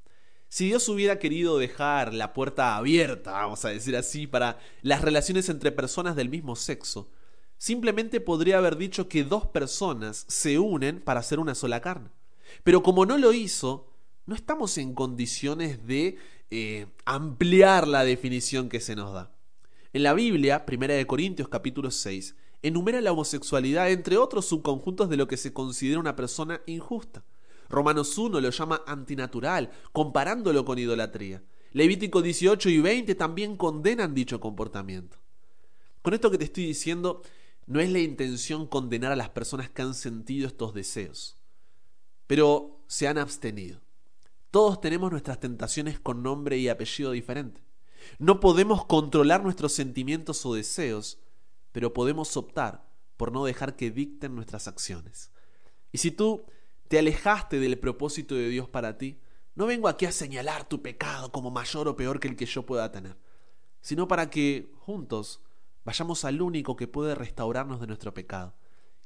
Si 0.49 0.65
Dios 0.65 0.89
hubiera 0.89 1.19
querido 1.19 1.57
dejar 1.57 2.13
la 2.13 2.33
puerta 2.33 2.75
abierta, 2.75 3.31
vamos 3.31 3.63
a 3.63 3.69
decir 3.69 3.95
así, 3.95 4.27
para 4.27 4.59
las 4.81 5.01
relaciones 5.01 5.47
entre 5.47 5.71
personas 5.71 6.17
del 6.17 6.27
mismo 6.27 6.57
sexo, 6.57 7.09
Simplemente 7.57 8.21
podría 8.21 8.59
haber 8.59 8.77
dicho 8.77 9.09
que 9.09 9.23
dos 9.23 9.47
personas 9.47 10.25
se 10.27 10.59
unen 10.59 11.01
para 11.01 11.21
hacer 11.21 11.39
una 11.39 11.55
sola 11.55 11.81
carne. 11.81 12.09
Pero 12.63 12.83
como 12.83 13.05
no 13.05 13.17
lo 13.17 13.33
hizo, 13.33 13.91
no 14.25 14.35
estamos 14.35 14.77
en 14.77 14.93
condiciones 14.93 15.85
de 15.87 16.17
eh, 16.51 16.87
ampliar 17.05 17.87
la 17.87 18.03
definición 18.03 18.69
que 18.69 18.79
se 18.79 18.95
nos 18.95 19.11
da. 19.13 19.31
En 19.91 20.03
la 20.03 20.13
Biblia, 20.13 20.65
1 20.71 21.07
Corintios 21.07 21.49
capítulo 21.49 21.89
6, 21.89 22.35
enumera 22.67 23.01
la 23.01 23.11
homosexualidad 23.11 23.91
entre 23.91 24.17
otros 24.17 24.45
subconjuntos 24.45 25.09
de 25.09 25.17
lo 25.17 25.27
que 25.27 25.37
se 25.37 25.53
considera 25.53 25.99
una 25.99 26.15
persona 26.15 26.61
injusta. 26.65 27.23
Romanos 27.69 28.17
1 28.17 28.39
lo 28.39 28.49
llama 28.49 28.81
antinatural, 28.87 29.71
comparándolo 29.91 30.63
con 30.63 30.79
idolatría. 30.79 31.43
Levítico 31.73 32.21
18 32.21 32.69
y 32.69 32.79
20 32.79 33.15
también 33.15 33.57
condenan 33.57 34.13
dicho 34.13 34.39
comportamiento. 34.39 35.17
Con 36.01 36.13
esto 36.13 36.31
que 36.31 36.37
te 36.37 36.45
estoy 36.45 36.65
diciendo, 36.65 37.21
no 37.65 37.81
es 37.81 37.91
la 37.91 37.99
intención 37.99 38.65
condenar 38.65 39.11
a 39.11 39.17
las 39.17 39.29
personas 39.29 39.69
que 39.69 39.81
han 39.81 39.93
sentido 39.93 40.47
estos 40.47 40.73
deseos, 40.73 41.37
pero 42.25 42.79
se 42.87 43.07
han 43.07 43.17
abstenido. 43.17 43.81
Todos 44.51 44.79
tenemos 44.79 45.11
nuestras 45.11 45.39
tentaciones 45.39 45.99
con 45.99 46.23
nombre 46.23 46.57
y 46.57 46.69
apellido 46.69 47.11
diferente. 47.11 47.61
No 48.19 48.39
podemos 48.39 48.85
controlar 48.85 49.43
nuestros 49.43 49.73
sentimientos 49.73 50.45
o 50.45 50.53
deseos, 50.53 51.19
pero 51.71 51.93
podemos 51.93 52.35
optar 52.37 52.87
por 53.17 53.31
no 53.31 53.45
dejar 53.45 53.75
que 53.75 53.91
dicten 53.91 54.35
nuestras 54.35 54.67
acciones. 54.67 55.31
Y 55.91 55.97
si 55.97 56.11
tú 56.11 56.45
te 56.87 56.99
alejaste 56.99 57.59
del 57.59 57.77
propósito 57.79 58.35
de 58.35 58.49
Dios 58.49 58.69
para 58.69 58.97
ti, 58.97 59.19
No 59.57 59.65
vengo 59.65 59.87
aquí 59.87 60.05
a 60.05 60.11
señalar 60.11 60.69
tu 60.69 60.83
pecado 60.83 61.31
como 61.31 61.49
mayor 61.49 61.87
o 61.87 61.95
peor 61.95 62.19
que 62.19 62.27
el 62.27 62.35
que 62.35 62.45
yo 62.45 62.63
pueda 62.63 62.91
tener, 62.91 63.17
sino 63.81 64.07
para 64.07 64.29
que 64.29 64.71
juntos 64.81 65.41
vayamos 65.83 66.25
al 66.25 66.43
único 66.43 66.75
que 66.75 66.87
puede 66.87 67.15
restaurarnos 67.15 67.81
de 67.81 67.87
nuestro 67.87 68.13
pecado 68.13 68.53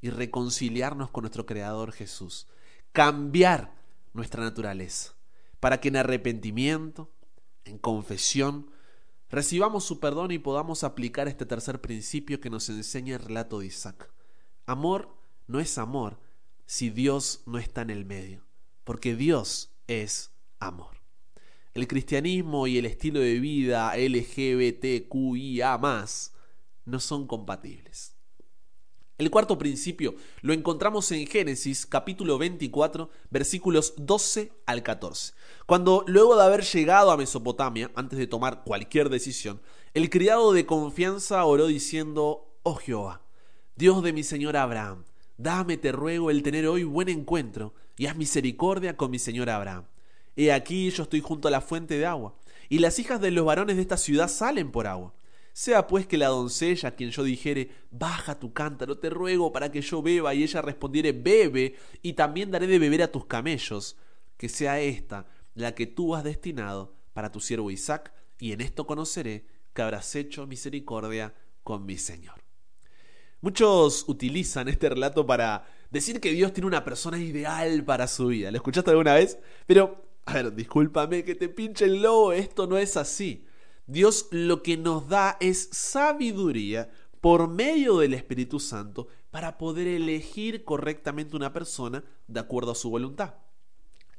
y 0.02 0.10
reconciliarnos 0.10 1.10
con 1.10 1.22
nuestro 1.22 1.46
Creador 1.46 1.94
Jesús, 1.94 2.50
cambiar 2.92 3.74
nuestra 4.12 4.44
naturaleza, 4.44 5.14
para 5.62 5.80
que 5.80 5.88
en 5.88 5.96
arrepentimiento, 5.96 7.10
en 7.64 7.78
confesión, 7.78 8.70
recibamos 9.32 9.84
su 9.84 10.00
perdón 10.00 10.32
y 10.32 10.40
podamos 10.40 10.84
aplicar 10.84 11.28
este 11.28 11.46
tercer 11.46 11.82
principio 11.82 12.40
que 12.40 12.50
nos 12.50 12.70
enseña 12.70 13.16
el 13.16 13.24
relato 13.24 13.60
de 13.60 13.68
Isaac. 13.68 14.12
Amor 14.66 15.16
no 15.48 15.60
es 15.60 15.78
amor 15.78 16.20
si 16.66 16.90
Dios 16.90 17.42
no 17.46 17.58
está 17.58 17.82
en 17.82 17.90
el 17.90 18.06
medio, 18.06 18.46
porque 18.84 19.16
Dios 19.16 19.72
es 19.88 20.32
amor. 20.60 21.02
El 21.74 21.88
cristianismo 21.88 22.68
y 22.68 22.78
el 22.78 22.86
estilo 22.86 23.20
de 23.22 23.40
vida 23.40 23.96
LGBTQIA 23.96 25.80
no 26.86 27.00
son 27.00 27.28
compatibles. 27.28 28.16
El 29.22 29.30
cuarto 29.30 29.60
principio 29.60 30.16
lo 30.42 30.52
encontramos 30.52 31.12
en 31.12 31.28
Génesis 31.28 31.86
capítulo 31.86 32.40
24 32.40 33.08
versículos 33.30 33.94
12 33.98 34.52
al 34.66 34.82
14. 34.82 35.34
Cuando 35.68 36.04
luego 36.08 36.36
de 36.36 36.44
haber 36.44 36.64
llegado 36.64 37.12
a 37.12 37.18
Mesopotamia, 37.18 37.92
antes 37.94 38.18
de 38.18 38.26
tomar 38.26 38.64
cualquier 38.64 39.10
decisión, 39.10 39.62
el 39.94 40.10
criado 40.10 40.54
de 40.54 40.66
confianza 40.66 41.46
oró 41.46 41.68
diciendo, 41.68 42.48
Oh 42.64 42.74
Jehová, 42.74 43.22
Dios 43.76 44.02
de 44.02 44.12
mi 44.12 44.24
señor 44.24 44.58
Abraham, 44.58 45.04
dame, 45.38 45.78
te 45.78 45.92
ruego, 45.92 46.32
el 46.32 46.42
tener 46.42 46.66
hoy 46.66 46.84
buen 46.84 47.08
encuentro 47.08 47.76
y 48.00 48.08
haz 48.08 48.16
misericordia 48.16 48.98
con 48.98 49.12
mi 49.12 49.20
señor 49.20 49.52
Abraham 49.52 49.84
He 50.36 50.52
aquí 50.52 50.90
yo 50.90 51.04
estoy 51.04 51.22
junto 51.22 51.48
a 51.48 51.52
la 51.52 51.62
fuente 51.62 51.96
de 52.00 52.08
agua, 52.08 52.34
y 52.70 52.80
las 52.80 52.98
hijas 52.98 53.22
de 53.22 53.30
los 53.30 53.46
varones 53.46 53.76
de 53.76 53.84
esta 53.84 53.98
ciudad 53.98 54.30
salen 54.30 54.72
por 54.72 54.88
agua. 54.88 55.14
Sea 55.54 55.88
pues 55.88 56.08
que 56.08 56.18
la 56.18 56.28
doncella 56.28 56.90
a 56.90 56.96
quien 56.96 57.12
yo 57.12 57.24
dijere, 57.24 57.72
baja 57.92 58.40
tu 58.40 58.54
cántaro, 58.54 58.98
te 58.98 59.10
ruego 59.10 59.52
para 59.52 59.72
que 59.72 59.82
yo 59.82 60.02
beba, 60.02 60.34
y 60.34 60.44
ella 60.44 60.62
respondiere, 60.62 61.12
bebe, 61.12 61.76
y 62.02 62.14
también 62.14 62.52
daré 62.52 62.68
de 62.68 62.80
beber 62.80 63.04
a 63.04 63.12
tus 63.12 63.26
camellos, 63.26 63.98
que 64.38 64.50
sea 64.50 64.80
esta 64.80 65.28
la 65.54 65.76
que 65.76 65.88
tú 65.88 66.16
has 66.16 66.24
destinado 66.24 66.96
para 67.14 67.32
tu 67.32 67.40
siervo 67.40 67.72
Isaac, 67.72 68.14
y 68.40 68.54
en 68.54 68.62
esto 68.62 68.88
conoceré 68.88 69.46
que 69.74 69.82
habrás 69.82 70.16
hecho 70.16 70.48
misericordia 70.48 71.34
con 71.64 71.86
mi 71.86 71.98
Señor. 71.98 72.42
Muchos 73.42 74.06
utilizan 74.08 74.68
este 74.68 74.90
relato 74.90 75.26
para 75.26 75.66
decir 75.90 76.22
que 76.22 76.32
Dios 76.32 76.54
tiene 76.54 76.68
una 76.68 76.84
persona 76.84 77.18
ideal 77.18 77.84
para 77.84 78.08
su 78.08 78.28
vida. 78.28 78.52
¿Lo 78.52 78.58
escuchaste 78.58 78.92
alguna 78.92 79.16
vez? 79.16 79.40
Pero 79.66 80.06
a 80.26 80.34
ver, 80.34 80.54
discúlpame 80.54 81.24
que 81.24 81.36
te 81.36 81.50
pinche 81.50 81.86
el 81.86 82.02
lobo, 82.02 82.32
esto 82.34 82.68
no 82.68 82.78
es 82.78 82.98
así. 82.98 83.46
Dios 83.92 84.28
lo 84.32 84.64
que 84.64 84.78
nos 84.78 85.10
da 85.10 85.36
es 85.42 85.68
sabiduría 85.74 86.90
por 87.20 87.50
medio 87.50 87.98
del 87.98 88.14
Espíritu 88.14 88.58
Santo 88.58 89.10
para 89.32 89.58
poder 89.58 89.86
elegir 89.86 90.64
correctamente 90.64 91.36
una 91.36 91.52
persona 91.52 92.02
de 92.26 92.40
acuerdo 92.40 92.72
a 92.72 92.76
su 92.76 92.90
voluntad. 92.90 93.34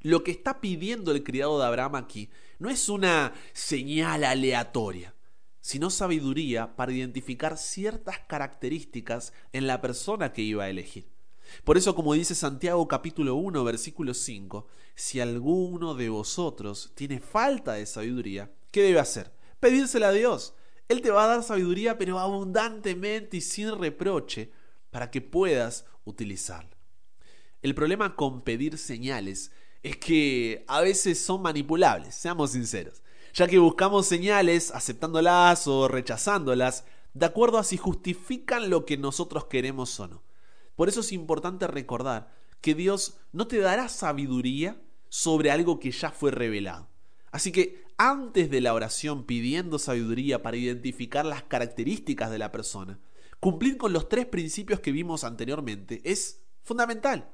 Lo 0.02 0.25
que 0.25 0.31
está 0.31 0.61
pidiendo 0.61 1.11
el 1.11 1.25
criado 1.25 1.59
de 1.59 1.64
Abraham 1.64 1.95
aquí 1.95 2.29
no 2.59 2.69
es 2.69 2.91
una 2.91 3.33
señal 3.55 4.25
aleatoria, 4.25 5.14
sino 5.62 5.88
sabiduría 5.88 6.76
para 6.76 6.93
identificar 6.93 7.57
ciertas 7.57 8.19
características 8.19 9.33
en 9.55 9.67
la 9.67 9.81
persona 9.81 10.35
que 10.35 10.43
iba 10.43 10.64
a 10.64 10.71
elegir. 10.71 11.09
Por 11.64 11.79
eso, 11.79 11.95
como 11.95 12.12
dice 12.12 12.35
Santiago 12.35 12.87
capítulo 12.88 13.37
1, 13.37 13.64
versículo 13.64 14.12
5, 14.12 14.67
si 14.95 15.21
alguno 15.21 15.95
de 15.95 16.11
vosotros 16.11 16.93
tiene 16.95 17.21
falta 17.21 17.73
de 17.73 17.87
sabiduría, 17.87 18.52
¿qué 18.71 18.83
debe 18.83 19.00
hacer? 19.00 19.41
Pedírsela 19.62 20.09
a 20.09 20.12
Dios. 20.12 20.54
Él 20.88 21.02
te 21.02 21.12
va 21.12 21.23
a 21.23 21.28
dar 21.28 21.45
sabiduría, 21.45 21.97
pero 21.97 22.19
abundantemente 22.19 23.37
y 23.37 23.40
sin 23.40 23.78
reproche, 23.78 24.50
para 24.90 25.09
que 25.09 25.21
puedas 25.21 25.87
utilizarla. 26.04 26.76
El 27.62 27.73
problema 27.76 28.16
con 28.16 28.42
pedir 28.42 28.76
señales 28.76 29.52
es 29.85 29.99
que 29.99 30.64
a 30.66 30.81
veces 30.81 31.25
son 31.25 31.42
manipulables, 31.42 32.16
seamos 32.16 32.50
sinceros, 32.50 33.04
ya 33.33 33.47
que 33.47 33.61
buscamos 33.61 34.09
señales 34.09 34.73
aceptándolas 34.73 35.69
o 35.69 35.87
rechazándolas 35.87 36.85
de 37.14 37.26
acuerdo 37.26 37.59
a 37.59 37.64
si 37.64 37.76
justifican 37.76 38.69
lo 38.69 38.85
que 38.85 38.97
nosotros 38.97 39.45
queremos 39.45 40.00
o 40.00 40.09
no. 40.09 40.25
Por 40.75 40.88
eso 40.88 41.02
es 41.02 41.12
importante 41.12 41.69
recordar 41.69 42.35
que 42.61 42.75
Dios 42.75 43.16
no 43.31 43.47
te 43.47 43.59
dará 43.59 43.88
sabiduría 43.88 44.83
sobre 45.09 45.52
algo 45.52 45.78
que 45.78 45.92
ya 45.92 46.11
fue 46.11 46.33
revelado. 46.33 46.91
Así 47.32 47.50
que 47.50 47.84
antes 47.96 48.50
de 48.50 48.60
la 48.60 48.74
oración 48.74 49.24
pidiendo 49.24 49.78
sabiduría 49.78 50.42
para 50.42 50.58
identificar 50.58 51.24
las 51.24 51.42
características 51.42 52.30
de 52.30 52.38
la 52.38 52.52
persona, 52.52 53.00
cumplir 53.40 53.78
con 53.78 53.92
los 53.92 54.08
tres 54.08 54.26
principios 54.26 54.80
que 54.80 54.92
vimos 54.92 55.24
anteriormente 55.24 56.00
es 56.04 56.42
fundamental. 56.62 57.30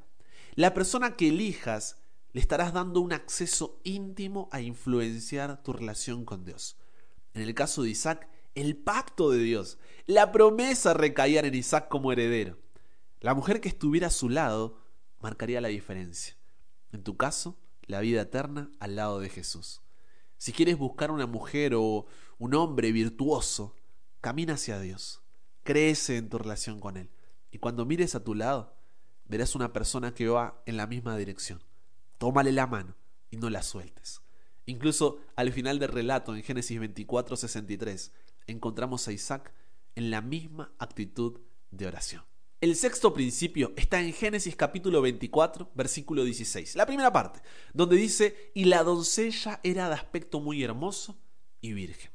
La 0.55 0.73
persona 0.73 1.17
que 1.17 1.29
elijas 1.29 1.97
le 2.33 2.41
estarás 2.41 2.73
dando 2.73 3.01
un 3.01 3.13
acceso 3.13 3.81
íntimo 3.83 4.49
a 4.53 4.61
influenciar 4.61 5.63
tu 5.63 5.73
relación 5.73 6.25
con 6.25 6.45
Dios. 6.45 6.77
En 7.35 7.43
el 7.43 7.55
caso 7.55 7.83
de 7.83 7.91
Isaac, 7.91 8.29
el 8.55 8.77
pacto 8.77 9.31
de 9.31 9.39
Dios, 9.39 9.79
la 10.07 10.31
promesa 10.31 10.95
recaía 10.95 11.41
en 11.41 11.55
Isaac 11.55 11.89
como 11.89 12.13
heredero. 12.13 12.59
La 13.21 13.35
mujer 13.35 13.61
que 13.61 13.69
estuviera 13.69 14.07
a 14.07 14.11
su 14.11 14.29
lado 14.29 14.79
marcaría 15.21 15.61
la 15.61 15.69
diferencia. 15.69 16.37
En 16.93 17.03
tu 17.03 17.17
caso, 17.17 17.59
la 17.87 18.01
vida 18.01 18.23
eterna 18.23 18.71
al 18.79 18.97
lado 18.97 19.19
de 19.19 19.29
Jesús. 19.29 19.83
Si 20.39 20.53
quieres 20.53 20.79
buscar 20.79 21.11
una 21.11 21.27
mujer 21.27 21.75
o 21.75 22.07
un 22.39 22.55
hombre 22.55 22.93
virtuoso, 22.93 23.75
camina 24.21 24.55
hacia 24.55 24.79
Dios. 24.79 25.21
Crece 25.65 26.17
en 26.17 26.29
tu 26.29 26.39
relación 26.39 26.81
con 26.81 26.97
Él. 26.97 27.11
Y 27.51 27.59
cuando 27.59 27.85
mires 27.85 28.15
a 28.15 28.23
tu 28.23 28.35
lado, 28.35 28.77
verás 29.25 29.57
una 29.57 29.73
persona 29.73 30.15
que 30.15 30.29
va 30.29 30.63
en 30.65 30.77
la 30.77 30.87
misma 30.87 31.17
dirección. 31.17 31.63
Tómale 32.19 32.53
la 32.53 32.69
mano 32.69 32.97
y 33.31 33.37
no 33.37 33.51
la 33.51 33.63
sueltes. 33.63 34.23
Incluso 34.65 35.19
al 35.35 35.53
final 35.53 35.81
del 35.81 35.91
relato, 35.91 36.37
en 36.37 36.43
Génesis 36.45 36.79
24, 36.79 37.37
63, 37.37 38.13
encontramos 38.47 39.09
a 39.09 39.13
Isaac 39.13 39.53
en 39.97 40.11
la 40.11 40.21
misma 40.21 40.73
actitud 40.79 41.41
de 41.73 41.87
oración. 41.89 42.28
El 42.61 42.75
sexto 42.75 43.15
principio 43.15 43.73
está 43.77 44.01
en 44.01 44.13
Génesis 44.13 44.57
capítulo 44.57 45.01
24, 45.01 45.71
versículo 45.77 46.25
16. 46.25 46.75
La 46.75 46.87
primera 46.87 47.13
parte, 47.13 47.41
donde 47.73 47.95
dice, 47.95 48.51
y 48.53 48.65
la 48.65 48.83
doncella 48.83 49.61
era 49.63 49.87
de 49.87 49.95
aspecto 49.95 50.41
muy 50.41 50.65
hermoso 50.65 51.17
y 51.61 51.73
virgen. 51.73 52.11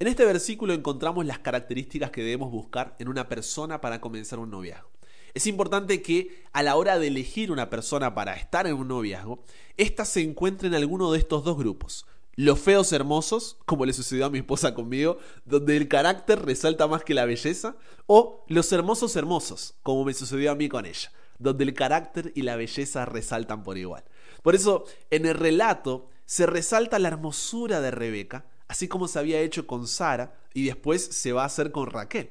En 0.00 0.08
este 0.08 0.24
versículo 0.24 0.72
encontramos 0.72 1.24
las 1.26 1.38
características 1.38 2.10
que 2.10 2.22
debemos 2.22 2.50
buscar 2.50 2.96
en 2.98 3.06
una 3.06 3.28
persona 3.28 3.80
para 3.80 4.00
comenzar 4.00 4.40
un 4.40 4.50
noviazgo. 4.50 4.90
Es 5.32 5.46
importante 5.46 6.02
que 6.02 6.42
a 6.52 6.64
la 6.64 6.74
hora 6.74 6.98
de 6.98 7.06
elegir 7.06 7.52
una 7.52 7.70
persona 7.70 8.16
para 8.16 8.34
estar 8.34 8.66
en 8.66 8.74
un 8.74 8.88
noviazgo, 8.88 9.44
ésta 9.76 10.04
se 10.04 10.22
encuentre 10.22 10.66
en 10.66 10.74
alguno 10.74 11.12
de 11.12 11.20
estos 11.20 11.44
dos 11.44 11.56
grupos 11.56 12.04
los 12.38 12.60
feos 12.60 12.92
hermosos, 12.92 13.58
como 13.66 13.84
le 13.84 13.92
sucedió 13.92 14.26
a 14.26 14.30
mi 14.30 14.38
esposa 14.38 14.72
conmigo, 14.72 15.18
donde 15.44 15.76
el 15.76 15.88
carácter 15.88 16.40
resalta 16.46 16.86
más 16.86 17.02
que 17.02 17.12
la 17.12 17.24
belleza, 17.24 17.76
o 18.06 18.44
los 18.46 18.70
hermosos 18.70 19.16
hermosos, 19.16 19.74
como 19.82 20.04
me 20.04 20.14
sucedió 20.14 20.52
a 20.52 20.54
mí 20.54 20.68
con 20.68 20.86
ella, 20.86 21.10
donde 21.40 21.64
el 21.64 21.74
carácter 21.74 22.30
y 22.36 22.42
la 22.42 22.54
belleza 22.54 23.04
resaltan 23.06 23.64
por 23.64 23.76
igual. 23.76 24.04
Por 24.44 24.54
eso, 24.54 24.84
en 25.10 25.26
el 25.26 25.34
relato 25.34 26.10
se 26.26 26.46
resalta 26.46 27.00
la 27.00 27.08
hermosura 27.08 27.80
de 27.80 27.90
Rebeca, 27.90 28.46
así 28.68 28.86
como 28.86 29.08
se 29.08 29.18
había 29.18 29.40
hecho 29.40 29.66
con 29.66 29.88
Sara 29.88 30.38
y 30.54 30.66
después 30.66 31.04
se 31.04 31.32
va 31.32 31.42
a 31.42 31.46
hacer 31.46 31.72
con 31.72 31.90
Raquel. 31.90 32.30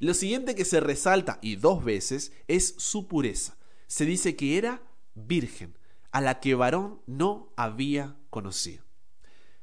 Lo 0.00 0.14
siguiente 0.14 0.56
que 0.56 0.64
se 0.64 0.80
resalta, 0.80 1.38
y 1.40 1.54
dos 1.54 1.84
veces, 1.84 2.32
es 2.48 2.74
su 2.78 3.06
pureza. 3.06 3.56
Se 3.86 4.06
dice 4.06 4.34
que 4.34 4.58
era 4.58 4.82
virgen, 5.14 5.78
a 6.10 6.20
la 6.20 6.40
que 6.40 6.56
varón 6.56 7.00
no 7.06 7.52
había 7.54 8.16
conocido. 8.28 8.85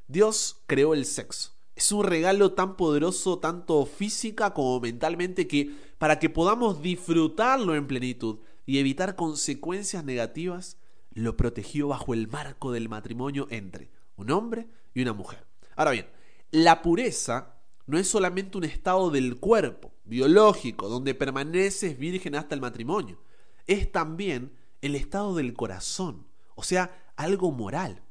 Dios 0.07 0.61
creó 0.67 0.93
el 0.93 1.05
sexo. 1.05 1.51
Es 1.75 1.91
un 1.91 2.05
regalo 2.05 2.53
tan 2.53 2.75
poderoso, 2.75 3.39
tanto 3.39 3.85
física 3.85 4.53
como 4.53 4.79
mentalmente, 4.79 5.47
que 5.47 5.71
para 5.97 6.19
que 6.19 6.29
podamos 6.29 6.81
disfrutarlo 6.81 7.75
en 7.75 7.87
plenitud 7.87 8.39
y 8.65 8.77
evitar 8.77 9.15
consecuencias 9.15 10.03
negativas, 10.03 10.77
lo 11.11 11.35
protegió 11.37 11.87
bajo 11.87 12.13
el 12.13 12.27
marco 12.27 12.71
del 12.71 12.89
matrimonio 12.89 13.47
entre 13.49 13.89
un 14.15 14.31
hombre 14.31 14.67
y 14.93 15.01
una 15.01 15.13
mujer. 15.13 15.45
Ahora 15.75 15.91
bien, 15.91 16.07
la 16.51 16.81
pureza 16.81 17.55
no 17.85 17.97
es 17.97 18.07
solamente 18.07 18.57
un 18.57 18.63
estado 18.63 19.09
del 19.09 19.37
cuerpo, 19.37 19.93
biológico, 20.05 20.89
donde 20.89 21.15
permaneces 21.15 21.97
virgen 21.97 22.35
hasta 22.35 22.55
el 22.55 22.61
matrimonio. 22.61 23.19
Es 23.67 23.91
también 23.91 24.51
el 24.81 24.95
estado 24.95 25.35
del 25.35 25.53
corazón, 25.53 26.27
o 26.55 26.63
sea, 26.63 27.11
algo 27.15 27.51
moral. 27.51 28.03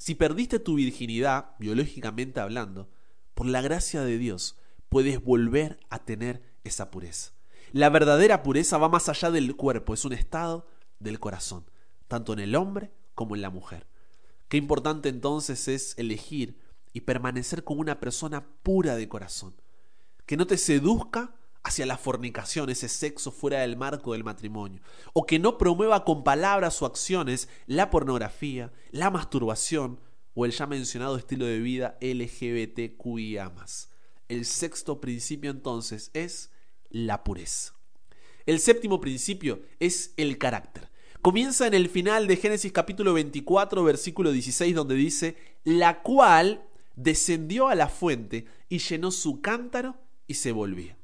Si 0.00 0.14
perdiste 0.14 0.58
tu 0.58 0.76
virginidad, 0.76 1.50
biológicamente 1.58 2.40
hablando, 2.40 2.88
por 3.34 3.44
la 3.44 3.60
gracia 3.60 4.00
de 4.02 4.16
Dios, 4.16 4.56
puedes 4.88 5.22
volver 5.22 5.78
a 5.90 5.98
tener 5.98 6.42
esa 6.64 6.90
pureza. 6.90 7.32
La 7.72 7.90
verdadera 7.90 8.42
pureza 8.42 8.78
va 8.78 8.88
más 8.88 9.10
allá 9.10 9.30
del 9.30 9.54
cuerpo, 9.56 9.92
es 9.92 10.06
un 10.06 10.14
estado 10.14 10.66
del 11.00 11.20
corazón, 11.20 11.66
tanto 12.08 12.32
en 12.32 12.38
el 12.38 12.54
hombre 12.56 12.90
como 13.14 13.36
en 13.36 13.42
la 13.42 13.50
mujer. 13.50 13.86
Qué 14.48 14.56
importante 14.56 15.10
entonces 15.10 15.68
es 15.68 15.98
elegir 15.98 16.58
y 16.94 17.02
permanecer 17.02 17.62
como 17.62 17.82
una 17.82 18.00
persona 18.00 18.46
pura 18.62 18.96
de 18.96 19.06
corazón, 19.06 19.54
que 20.24 20.38
no 20.38 20.46
te 20.46 20.56
seduzca 20.56 21.34
hacia 21.62 21.86
la 21.86 21.98
fornicación, 21.98 22.70
ese 22.70 22.88
sexo 22.88 23.30
fuera 23.30 23.60
del 23.60 23.76
marco 23.76 24.12
del 24.12 24.24
matrimonio, 24.24 24.80
o 25.12 25.26
que 25.26 25.38
no 25.38 25.58
promueva 25.58 26.04
con 26.04 26.24
palabras 26.24 26.80
o 26.82 26.86
acciones 26.86 27.48
la 27.66 27.90
pornografía, 27.90 28.72
la 28.90 29.10
masturbación 29.10 30.00
o 30.34 30.44
el 30.44 30.52
ya 30.52 30.66
mencionado 30.66 31.16
estilo 31.16 31.44
de 31.44 31.58
vida 31.58 31.98
LGBTQIA. 32.00 33.52
El 34.28 34.44
sexto 34.46 35.00
principio 35.00 35.50
entonces 35.50 36.10
es 36.14 36.50
la 36.88 37.24
pureza. 37.24 37.74
El 38.46 38.58
séptimo 38.58 39.00
principio 39.00 39.62
es 39.80 40.14
el 40.16 40.38
carácter. 40.38 40.90
Comienza 41.20 41.66
en 41.66 41.74
el 41.74 41.90
final 41.90 42.26
de 42.26 42.36
Génesis 42.36 42.72
capítulo 42.72 43.12
24, 43.12 43.84
versículo 43.84 44.32
16, 44.32 44.74
donde 44.74 44.94
dice, 44.94 45.36
la 45.64 46.00
cual 46.02 46.64
descendió 46.96 47.68
a 47.68 47.74
la 47.74 47.88
fuente 47.88 48.46
y 48.70 48.78
llenó 48.78 49.10
su 49.10 49.42
cántaro 49.42 49.96
y 50.26 50.34
se 50.34 50.52
volvía. 50.52 50.96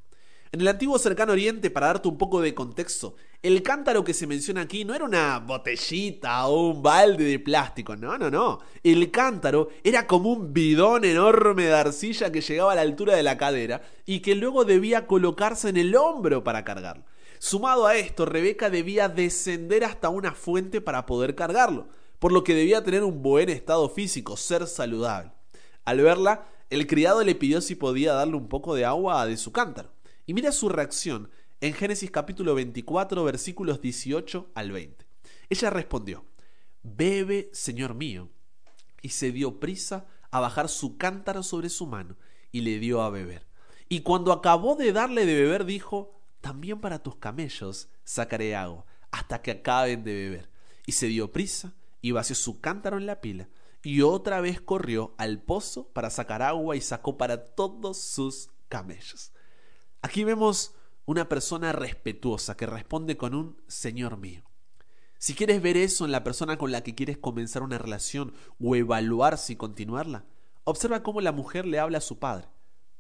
En 0.56 0.62
el 0.62 0.68
antiguo 0.68 0.98
cercano 0.98 1.32
oriente, 1.32 1.68
para 1.68 1.88
darte 1.88 2.08
un 2.08 2.16
poco 2.16 2.40
de 2.40 2.54
contexto, 2.54 3.16
el 3.42 3.62
cántaro 3.62 4.02
que 4.02 4.14
se 4.14 4.26
menciona 4.26 4.62
aquí 4.62 4.86
no 4.86 4.94
era 4.94 5.04
una 5.04 5.38
botellita 5.38 6.46
o 6.46 6.70
un 6.70 6.82
balde 6.82 7.24
de 7.24 7.38
plástico, 7.38 7.94
no, 7.94 8.16
no, 8.16 8.30
no. 8.30 8.60
El 8.82 9.10
cántaro 9.10 9.68
era 9.84 10.06
como 10.06 10.32
un 10.32 10.54
bidón 10.54 11.04
enorme 11.04 11.64
de 11.64 11.74
arcilla 11.74 12.32
que 12.32 12.40
llegaba 12.40 12.72
a 12.72 12.74
la 12.74 12.80
altura 12.80 13.14
de 13.14 13.22
la 13.22 13.36
cadera 13.36 13.82
y 14.06 14.20
que 14.20 14.34
luego 14.34 14.64
debía 14.64 15.06
colocarse 15.06 15.68
en 15.68 15.76
el 15.76 15.94
hombro 15.94 16.42
para 16.42 16.64
cargarlo. 16.64 17.04
Sumado 17.38 17.86
a 17.86 17.96
esto, 17.96 18.24
Rebeca 18.24 18.70
debía 18.70 19.10
descender 19.10 19.84
hasta 19.84 20.08
una 20.08 20.32
fuente 20.32 20.80
para 20.80 21.04
poder 21.04 21.34
cargarlo, 21.34 21.88
por 22.18 22.32
lo 22.32 22.44
que 22.44 22.54
debía 22.54 22.82
tener 22.82 23.04
un 23.04 23.22
buen 23.22 23.50
estado 23.50 23.90
físico, 23.90 24.38
ser 24.38 24.66
saludable. 24.66 25.32
Al 25.84 26.00
verla, 26.00 26.46
el 26.70 26.86
criado 26.86 27.22
le 27.22 27.34
pidió 27.34 27.60
si 27.60 27.74
podía 27.74 28.14
darle 28.14 28.36
un 28.36 28.48
poco 28.48 28.74
de 28.74 28.86
agua 28.86 29.26
de 29.26 29.36
su 29.36 29.52
cántaro. 29.52 29.95
Y 30.26 30.34
mira 30.34 30.50
su 30.50 30.68
reacción 30.68 31.30
en 31.60 31.72
Génesis 31.72 32.10
capítulo 32.10 32.56
24 32.56 33.22
versículos 33.22 33.80
18 33.80 34.50
al 34.54 34.72
20. 34.72 35.06
Ella 35.48 35.70
respondió, 35.70 36.24
Bebe, 36.82 37.48
Señor 37.52 37.94
mío. 37.94 38.28
Y 39.02 39.10
se 39.10 39.30
dio 39.30 39.60
prisa 39.60 40.06
a 40.32 40.40
bajar 40.40 40.68
su 40.68 40.98
cántaro 40.98 41.44
sobre 41.44 41.68
su 41.68 41.86
mano 41.86 42.16
y 42.50 42.62
le 42.62 42.80
dio 42.80 43.02
a 43.02 43.10
beber. 43.10 43.46
Y 43.88 44.00
cuando 44.00 44.32
acabó 44.32 44.74
de 44.74 44.92
darle 44.92 45.26
de 45.26 45.34
beber 45.34 45.64
dijo, 45.64 46.20
También 46.40 46.80
para 46.80 47.00
tus 47.00 47.14
camellos 47.16 47.88
sacaré 48.02 48.56
agua 48.56 48.84
hasta 49.12 49.40
que 49.42 49.52
acaben 49.52 50.02
de 50.02 50.12
beber. 50.12 50.50
Y 50.86 50.92
se 50.92 51.06
dio 51.06 51.32
prisa 51.32 51.72
y 52.02 52.10
vació 52.10 52.34
su 52.34 52.60
cántaro 52.60 52.98
en 52.98 53.06
la 53.06 53.20
pila 53.20 53.48
y 53.86 54.02
otra 54.02 54.40
vez 54.40 54.60
corrió 54.60 55.14
al 55.16 55.40
pozo 55.40 55.86
para 55.92 56.10
sacar 56.10 56.42
agua 56.42 56.74
y 56.74 56.80
sacó 56.80 57.16
para 57.16 57.44
todos 57.54 57.98
sus 57.98 58.50
camellos. 58.68 59.30
Aquí 60.06 60.22
vemos 60.22 60.72
una 61.04 61.28
persona 61.28 61.72
respetuosa 61.72 62.56
que 62.56 62.64
responde 62.64 63.16
con 63.16 63.34
un 63.34 63.60
Señor 63.66 64.18
mío. 64.18 64.44
Si 65.18 65.34
quieres 65.34 65.60
ver 65.60 65.76
eso 65.76 66.04
en 66.04 66.12
la 66.12 66.22
persona 66.22 66.58
con 66.58 66.70
la 66.70 66.84
que 66.84 66.94
quieres 66.94 67.18
comenzar 67.18 67.64
una 67.64 67.76
relación 67.76 68.32
o 68.62 68.76
evaluar 68.76 69.36
si 69.36 69.56
continuarla, 69.56 70.24
observa 70.62 71.02
cómo 71.02 71.20
la 71.20 71.32
mujer 71.32 71.66
le 71.66 71.80
habla 71.80 71.98
a 71.98 72.02
su 72.02 72.20
padre 72.20 72.46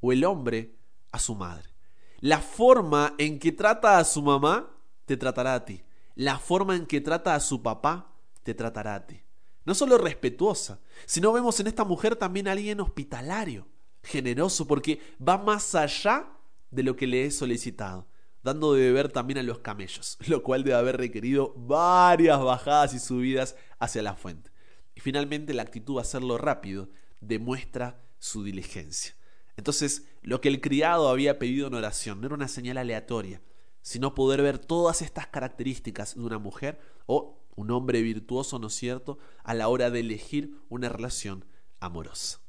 o 0.00 0.10
el 0.10 0.24
hombre 0.24 0.74
a 1.12 1.20
su 1.20 1.36
madre. 1.36 1.70
La 2.18 2.40
forma 2.40 3.14
en 3.18 3.38
que 3.38 3.52
trata 3.52 3.98
a 3.98 4.04
su 4.04 4.20
mamá 4.20 4.68
te 5.04 5.16
tratará 5.16 5.54
a 5.54 5.64
ti. 5.64 5.84
La 6.16 6.40
forma 6.40 6.74
en 6.74 6.86
que 6.86 7.00
trata 7.00 7.36
a 7.36 7.40
su 7.40 7.62
papá 7.62 8.10
te 8.42 8.52
tratará 8.52 8.96
a 8.96 9.06
ti. 9.06 9.22
No 9.64 9.76
solo 9.76 9.96
respetuosa, 9.96 10.80
sino 11.04 11.32
vemos 11.32 11.60
en 11.60 11.68
esta 11.68 11.84
mujer 11.84 12.16
también 12.16 12.48
a 12.48 12.52
alguien 12.52 12.80
hospitalario, 12.80 13.68
generoso, 14.02 14.66
porque 14.66 15.00
va 15.22 15.38
más 15.38 15.72
allá 15.76 16.32
de 16.76 16.82
lo 16.82 16.94
que 16.94 17.06
le 17.06 17.24
he 17.24 17.30
solicitado, 17.30 18.06
dando 18.42 18.74
de 18.74 18.82
beber 18.82 19.10
también 19.10 19.38
a 19.38 19.42
los 19.42 19.58
camellos, 19.58 20.18
lo 20.28 20.42
cual 20.42 20.62
debe 20.62 20.76
haber 20.76 20.98
requerido 20.98 21.54
varias 21.56 22.40
bajadas 22.40 22.94
y 22.94 23.00
subidas 23.00 23.56
hacia 23.78 24.02
la 24.02 24.14
fuente. 24.14 24.50
Y 24.94 25.00
finalmente 25.00 25.54
la 25.54 25.62
actitud 25.62 25.98
a 25.98 26.02
hacerlo 26.02 26.38
rápido 26.38 26.90
demuestra 27.20 28.04
su 28.18 28.44
diligencia. 28.44 29.16
Entonces, 29.56 30.06
lo 30.22 30.40
que 30.40 30.48
el 30.48 30.60
criado 30.60 31.08
había 31.08 31.38
pedido 31.38 31.66
en 31.66 31.74
oración 31.74 32.20
no 32.20 32.26
era 32.26 32.34
una 32.34 32.48
señal 32.48 32.76
aleatoria, 32.76 33.40
sino 33.80 34.14
poder 34.14 34.42
ver 34.42 34.58
todas 34.58 35.00
estas 35.00 35.26
características 35.26 36.14
de 36.14 36.20
una 36.20 36.38
mujer 36.38 36.78
o 37.06 37.42
un 37.54 37.70
hombre 37.70 38.02
virtuoso, 38.02 38.58
¿no 38.58 38.66
es 38.66 38.74
cierto?, 38.74 39.18
a 39.44 39.54
la 39.54 39.68
hora 39.68 39.90
de 39.90 40.00
elegir 40.00 40.58
una 40.68 40.90
relación 40.90 41.46
amorosa 41.80 42.45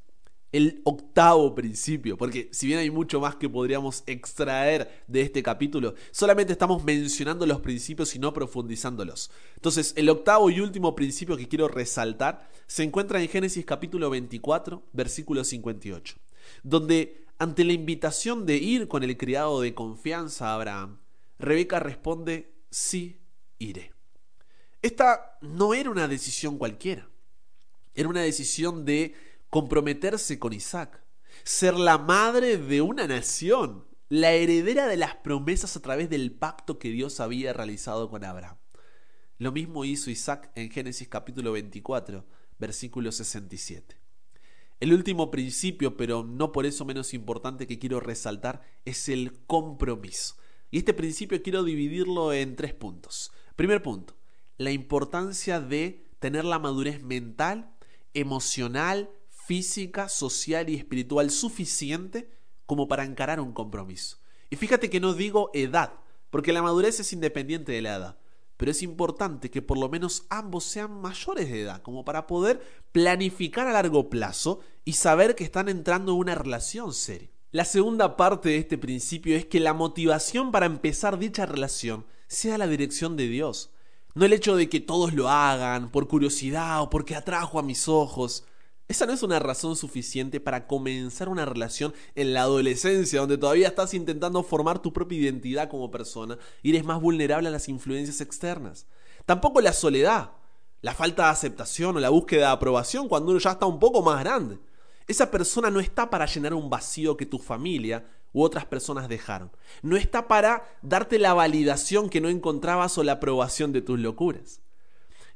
el 0.52 0.82
octavo 0.86 1.54
principio, 1.54 2.18
porque 2.18 2.50
si 2.52 2.68
bien 2.68 2.80
hay 2.80 2.90
mucho 2.90 3.20
más 3.20 3.36
que 3.36 3.50
podríamos 3.50 4.04
extraer 4.06 5.04
de 5.08 5.22
este 5.22 5.44
capítulo, 5.44 5.94
solamente 6.12 6.54
estamos 6.54 6.84
mencionando 6.84 7.46
los 7.46 7.60
principios 7.60 8.16
y 8.16 8.20
no 8.20 8.34
profundizándolos. 8.34 9.30
Entonces, 9.56 9.94
el 9.98 10.10
octavo 10.10 10.50
y 10.50 10.62
último 10.62 10.96
principio 10.96 11.36
que 11.36 11.48
quiero 11.48 11.68
resaltar 11.68 12.50
se 12.66 12.84
encuentra 12.84 13.22
en 13.22 13.28
Génesis 13.28 13.66
capítulo 13.66 14.10
24, 14.10 14.84
versículo 14.94 15.44
58, 15.44 16.16
donde 16.64 17.26
ante 17.40 17.64
la 17.64 17.74
invitación 17.74 18.46
de 18.46 18.58
ir 18.58 18.88
con 18.88 19.04
el 19.04 19.18
criado 19.18 19.62
de 19.62 19.74
confianza 19.74 20.50
a 20.50 20.56
Abraham, 20.56 21.00
Rebeca 21.40 21.80
responde, 21.80 22.54
sí, 22.70 23.20
iré. 23.60 23.92
Esta 24.82 25.38
no 25.42 25.74
era 25.74 25.90
una 25.90 26.08
decisión 26.08 26.58
cualquiera, 26.58 27.10
era 27.94 28.10
una 28.10 28.22
decisión 28.22 28.86
de 28.86 29.14
comprometerse 29.58 30.38
con 30.38 30.54
Isaac, 30.54 31.04
ser 31.44 31.74
la 31.74 31.98
madre 31.98 32.60
de 32.60 32.82
una 32.82 33.08
nación, 33.08 33.88
la 34.08 34.34
heredera 34.34 34.86
de 34.86 34.98
las 34.98 35.16
promesas 35.16 35.76
a 35.76 35.82
través 35.82 36.12
del 36.12 36.32
pacto 36.32 36.78
que 36.78 36.92
Dios 36.92 37.20
había 37.20 37.54
realizado 37.54 38.08
con 38.12 38.24
Abraham. 38.24 38.58
Lo 39.40 39.52
mismo 39.52 39.84
hizo 39.84 40.12
Isaac 40.12 40.52
en 40.54 40.70
Génesis 40.70 41.08
capítulo 41.08 41.54
24, 41.54 42.24
versículo 42.60 43.12
67. 43.12 44.00
El 44.80 44.94
último 44.94 45.32
principio, 45.32 45.98
pero 45.98 46.24
no 46.24 46.52
por 46.52 46.68
eso 46.68 46.86
menos 46.86 47.16
importante 47.16 47.66
que 47.66 47.80
quiero 47.80 48.00
resaltar, 48.00 48.62
es 48.86 49.10
el 49.10 49.40
compromiso. 49.48 50.36
Y 50.70 50.78
este 50.78 50.94
principio 50.94 51.42
quiero 51.42 51.64
dividirlo 51.64 52.32
en 52.32 52.56
tres 52.56 52.76
puntos. 52.76 53.32
Primer 53.56 53.82
punto, 53.82 54.20
la 54.58 54.70
importancia 54.70 55.60
de 55.60 56.06
tener 56.20 56.46
la 56.46 56.60
madurez 56.60 57.02
mental, 57.02 57.72
emocional 58.14 59.10
física, 59.48 60.10
social 60.10 60.70
y 60.70 60.76
espiritual 60.76 61.32
suficiente 61.32 62.30
como 62.66 62.90
para 62.90 63.06
encarar 63.06 63.40
un 63.40 63.54
compromiso. 63.54 64.18
Y 64.50 64.58
fíjate 64.58 64.90
que 64.90 65.00
no 65.00 65.14
digo 65.14 65.50
edad, 65.54 65.94
porque 66.30 66.52
la 66.52 66.62
madurez 66.62 67.00
es 67.00 67.14
independiente 67.14 67.72
de 67.72 67.82
la 67.82 67.96
edad, 67.96 68.18
pero 68.58 68.72
es 68.72 68.84
importante 68.84 69.50
que 69.50 69.62
por 69.62 69.78
lo 69.78 69.88
menos 69.88 70.26
ambos 70.30 70.66
sean 70.66 71.00
mayores 71.00 71.50
de 71.50 71.62
edad, 71.62 71.82
como 71.82 72.04
para 72.04 72.28
poder 72.28 72.62
planificar 72.92 73.68
a 73.68 73.72
largo 73.74 74.10
plazo 74.10 74.60
y 74.84 74.94
saber 74.94 75.34
que 75.34 75.46
están 75.46 75.70
entrando 75.70 76.12
en 76.12 76.20
una 76.20 76.36
relación 76.36 76.94
seria. 76.94 77.30
La 77.52 77.64
segunda 77.64 78.18
parte 78.18 78.50
de 78.50 78.58
este 78.58 78.78
principio 78.78 79.38
es 79.38 79.46
que 79.46 79.62
la 79.62 79.74
motivación 79.74 80.52
para 80.52 80.66
empezar 80.66 81.18
dicha 81.18 81.46
relación 81.46 82.06
sea 82.28 82.58
la 82.58 82.68
dirección 82.68 83.16
de 83.16 83.30
Dios, 83.30 83.72
no 84.14 84.26
el 84.26 84.34
hecho 84.34 84.58
de 84.58 84.68
que 84.68 84.82
todos 84.82 85.14
lo 85.14 85.30
hagan 85.30 85.90
por 85.90 86.10
curiosidad 86.10 86.82
o 86.82 86.90
porque 86.90 87.16
atrajo 87.16 87.60
a 87.60 87.64
mis 87.64 87.88
ojos. 87.88 88.44
Esa 88.90 89.06
no 89.06 89.12
es 89.12 89.22
una 89.22 89.40
razón 89.40 89.76
suficiente 89.76 90.40
para 90.40 90.66
comenzar 90.66 91.28
una 91.28 91.44
relación 91.44 91.94
en 92.16 92.34
la 92.34 92.44
adolescencia, 92.44 93.20
donde 93.20 93.38
todavía 93.38 93.68
estás 93.68 93.94
intentando 93.94 94.42
formar 94.44 94.80
tu 94.80 94.94
propia 94.94 95.20
identidad 95.20 95.70
como 95.70 95.92
persona 95.92 96.38
y 96.64 96.70
eres 96.70 96.86
más 96.86 97.02
vulnerable 97.02 97.50
a 97.50 97.52
las 97.52 97.68
influencias 97.68 98.22
externas. 98.22 98.88
Tampoco 99.26 99.60
la 99.60 99.74
soledad, 99.74 100.32
la 100.82 100.94
falta 100.94 101.26
de 101.26 101.32
aceptación 101.32 101.98
o 101.98 102.00
la 102.00 102.10
búsqueda 102.10 102.48
de 102.48 102.54
aprobación 102.54 103.10
cuando 103.10 103.32
uno 103.32 103.40
ya 103.42 103.52
está 103.52 103.66
un 103.66 103.78
poco 103.80 104.02
más 104.02 104.22
grande. 104.22 104.58
Esa 105.06 105.32
persona 105.32 105.70
no 105.70 105.82
está 105.82 106.10
para 106.10 106.26
llenar 106.26 106.54
un 106.54 106.70
vacío 106.70 107.18
que 107.18 107.26
tu 107.26 107.40
familia 107.40 108.06
u 108.32 108.42
otras 108.42 108.66
personas 108.66 109.10
dejaron. 109.10 109.52
No 109.82 109.98
está 109.98 110.30
para 110.30 110.66
darte 110.82 111.20
la 111.20 111.34
validación 111.34 112.10
que 112.10 112.22
no 112.22 112.30
encontrabas 112.30 112.98
o 112.98 113.04
la 113.04 113.14
aprobación 113.14 113.74
de 113.74 113.82
tus 113.82 114.00
locuras. 114.00 114.62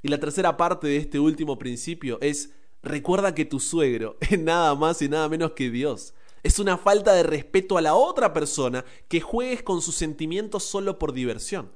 Y 0.02 0.08
la 0.08 0.20
tercera 0.20 0.56
parte 0.56 0.88
de 0.88 0.98
este 0.98 1.20
último 1.20 1.60
principio 1.60 2.18
es 2.22 2.52
Recuerda 2.84 3.36
que 3.36 3.46
tu 3.46 3.60
suegro 3.60 4.18
es 4.22 4.40
nada 4.40 4.76
más 4.76 5.02
y 5.02 5.10
nada 5.10 5.30
menos 5.30 5.52
que 5.52 5.70
Dios. 5.70 6.14
Es 6.44 6.58
una 6.58 6.78
falta 6.78 7.14
de 7.14 7.24
respeto 7.24 7.78
a 7.78 7.82
la 7.82 7.94
otra 7.94 8.34
persona 8.34 8.84
que 9.08 9.22
juegues 9.22 9.62
con 9.62 9.82
sus 9.82 9.96
sentimientos 9.96 10.64
solo 10.64 10.98
por 10.98 11.14
diversión. 11.14 11.72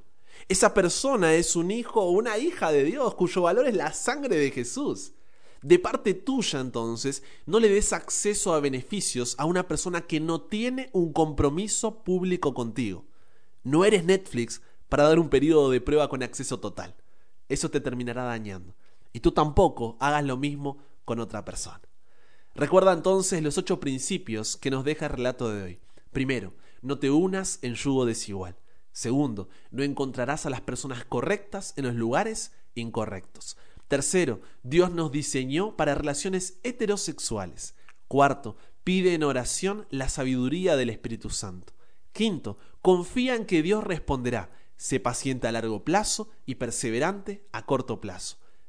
Esa 0.47 0.73
persona 0.73 1.33
es 1.35 1.55
un 1.55 1.71
hijo 1.71 2.01
o 2.01 2.11
una 2.11 2.37
hija 2.37 2.71
de 2.71 2.83
Dios 2.83 3.15
cuyo 3.15 3.43
valor 3.43 3.67
es 3.67 3.75
la 3.75 3.93
sangre 3.93 4.37
de 4.37 4.51
Jesús. 4.51 5.13
De 5.61 5.79
parte 5.79 6.13
tuya 6.13 6.59
entonces, 6.59 7.23
no 7.45 7.59
le 7.59 7.69
des 7.69 7.93
acceso 7.93 8.53
a 8.53 8.59
beneficios 8.59 9.35
a 9.37 9.45
una 9.45 9.67
persona 9.67 10.01
que 10.01 10.19
no 10.19 10.41
tiene 10.41 10.89
un 10.93 11.13
compromiso 11.13 12.03
público 12.03 12.53
contigo. 12.53 13.05
No 13.63 13.85
eres 13.85 14.03
Netflix 14.03 14.61
para 14.89 15.03
dar 15.03 15.17
un 15.17 15.29
periodo 15.29 15.71
de 15.71 15.81
prueba 15.81 16.09
con 16.09 16.21
acceso 16.21 16.59
total. 16.59 16.95
Eso 17.49 17.69
te 17.71 17.81
terminará 17.81 18.23
dañando. 18.23 18.75
Y 19.13 19.21
tú 19.21 19.31
tampoco 19.31 19.97
hagas 19.99 20.23
lo 20.23 20.37
mismo 20.37 20.77
con 21.05 21.19
otra 21.19 21.45
persona. 21.45 21.81
Recuerda 22.55 22.93
entonces 22.93 23.41
los 23.41 23.57
ocho 23.57 23.79
principios 23.79 24.57
que 24.57 24.71
nos 24.71 24.83
deja 24.83 25.05
el 25.05 25.13
relato 25.13 25.49
de 25.49 25.63
hoy. 25.63 25.79
Primero, 26.11 26.53
no 26.81 26.99
te 26.99 27.11
unas 27.11 27.59
en 27.61 27.75
yugo 27.75 28.05
desigual. 28.05 28.55
Segundo, 28.91 29.49
no 29.71 29.83
encontrarás 29.83 30.45
a 30.45 30.49
las 30.49 30.61
personas 30.61 31.03
correctas 31.03 31.73
en 31.75 31.85
los 31.85 31.95
lugares 31.95 32.53
incorrectos. 32.75 33.57
Tercero, 33.87 34.41
Dios 34.63 34.91
nos 34.91 35.11
diseñó 35.11 35.75
para 35.75 35.95
relaciones 35.95 36.59
heterosexuales. 36.63 37.75
Cuarto, 38.07 38.55
pide 38.83 39.13
en 39.13 39.23
oración 39.23 39.85
la 39.89 40.09
sabiduría 40.09 40.77
del 40.77 40.89
Espíritu 40.89 41.29
Santo. 41.29 41.73
Quinto, 42.13 42.57
confía 42.81 43.35
en 43.35 43.45
que 43.45 43.61
Dios 43.61 43.83
responderá. 43.83 44.49
Sé 44.77 44.99
paciente 44.99 45.47
a 45.47 45.51
largo 45.51 45.83
plazo 45.83 46.29
y 46.45 46.55
perseverante 46.55 47.45
a 47.51 47.65
corto 47.65 47.99
plazo. 47.99 48.37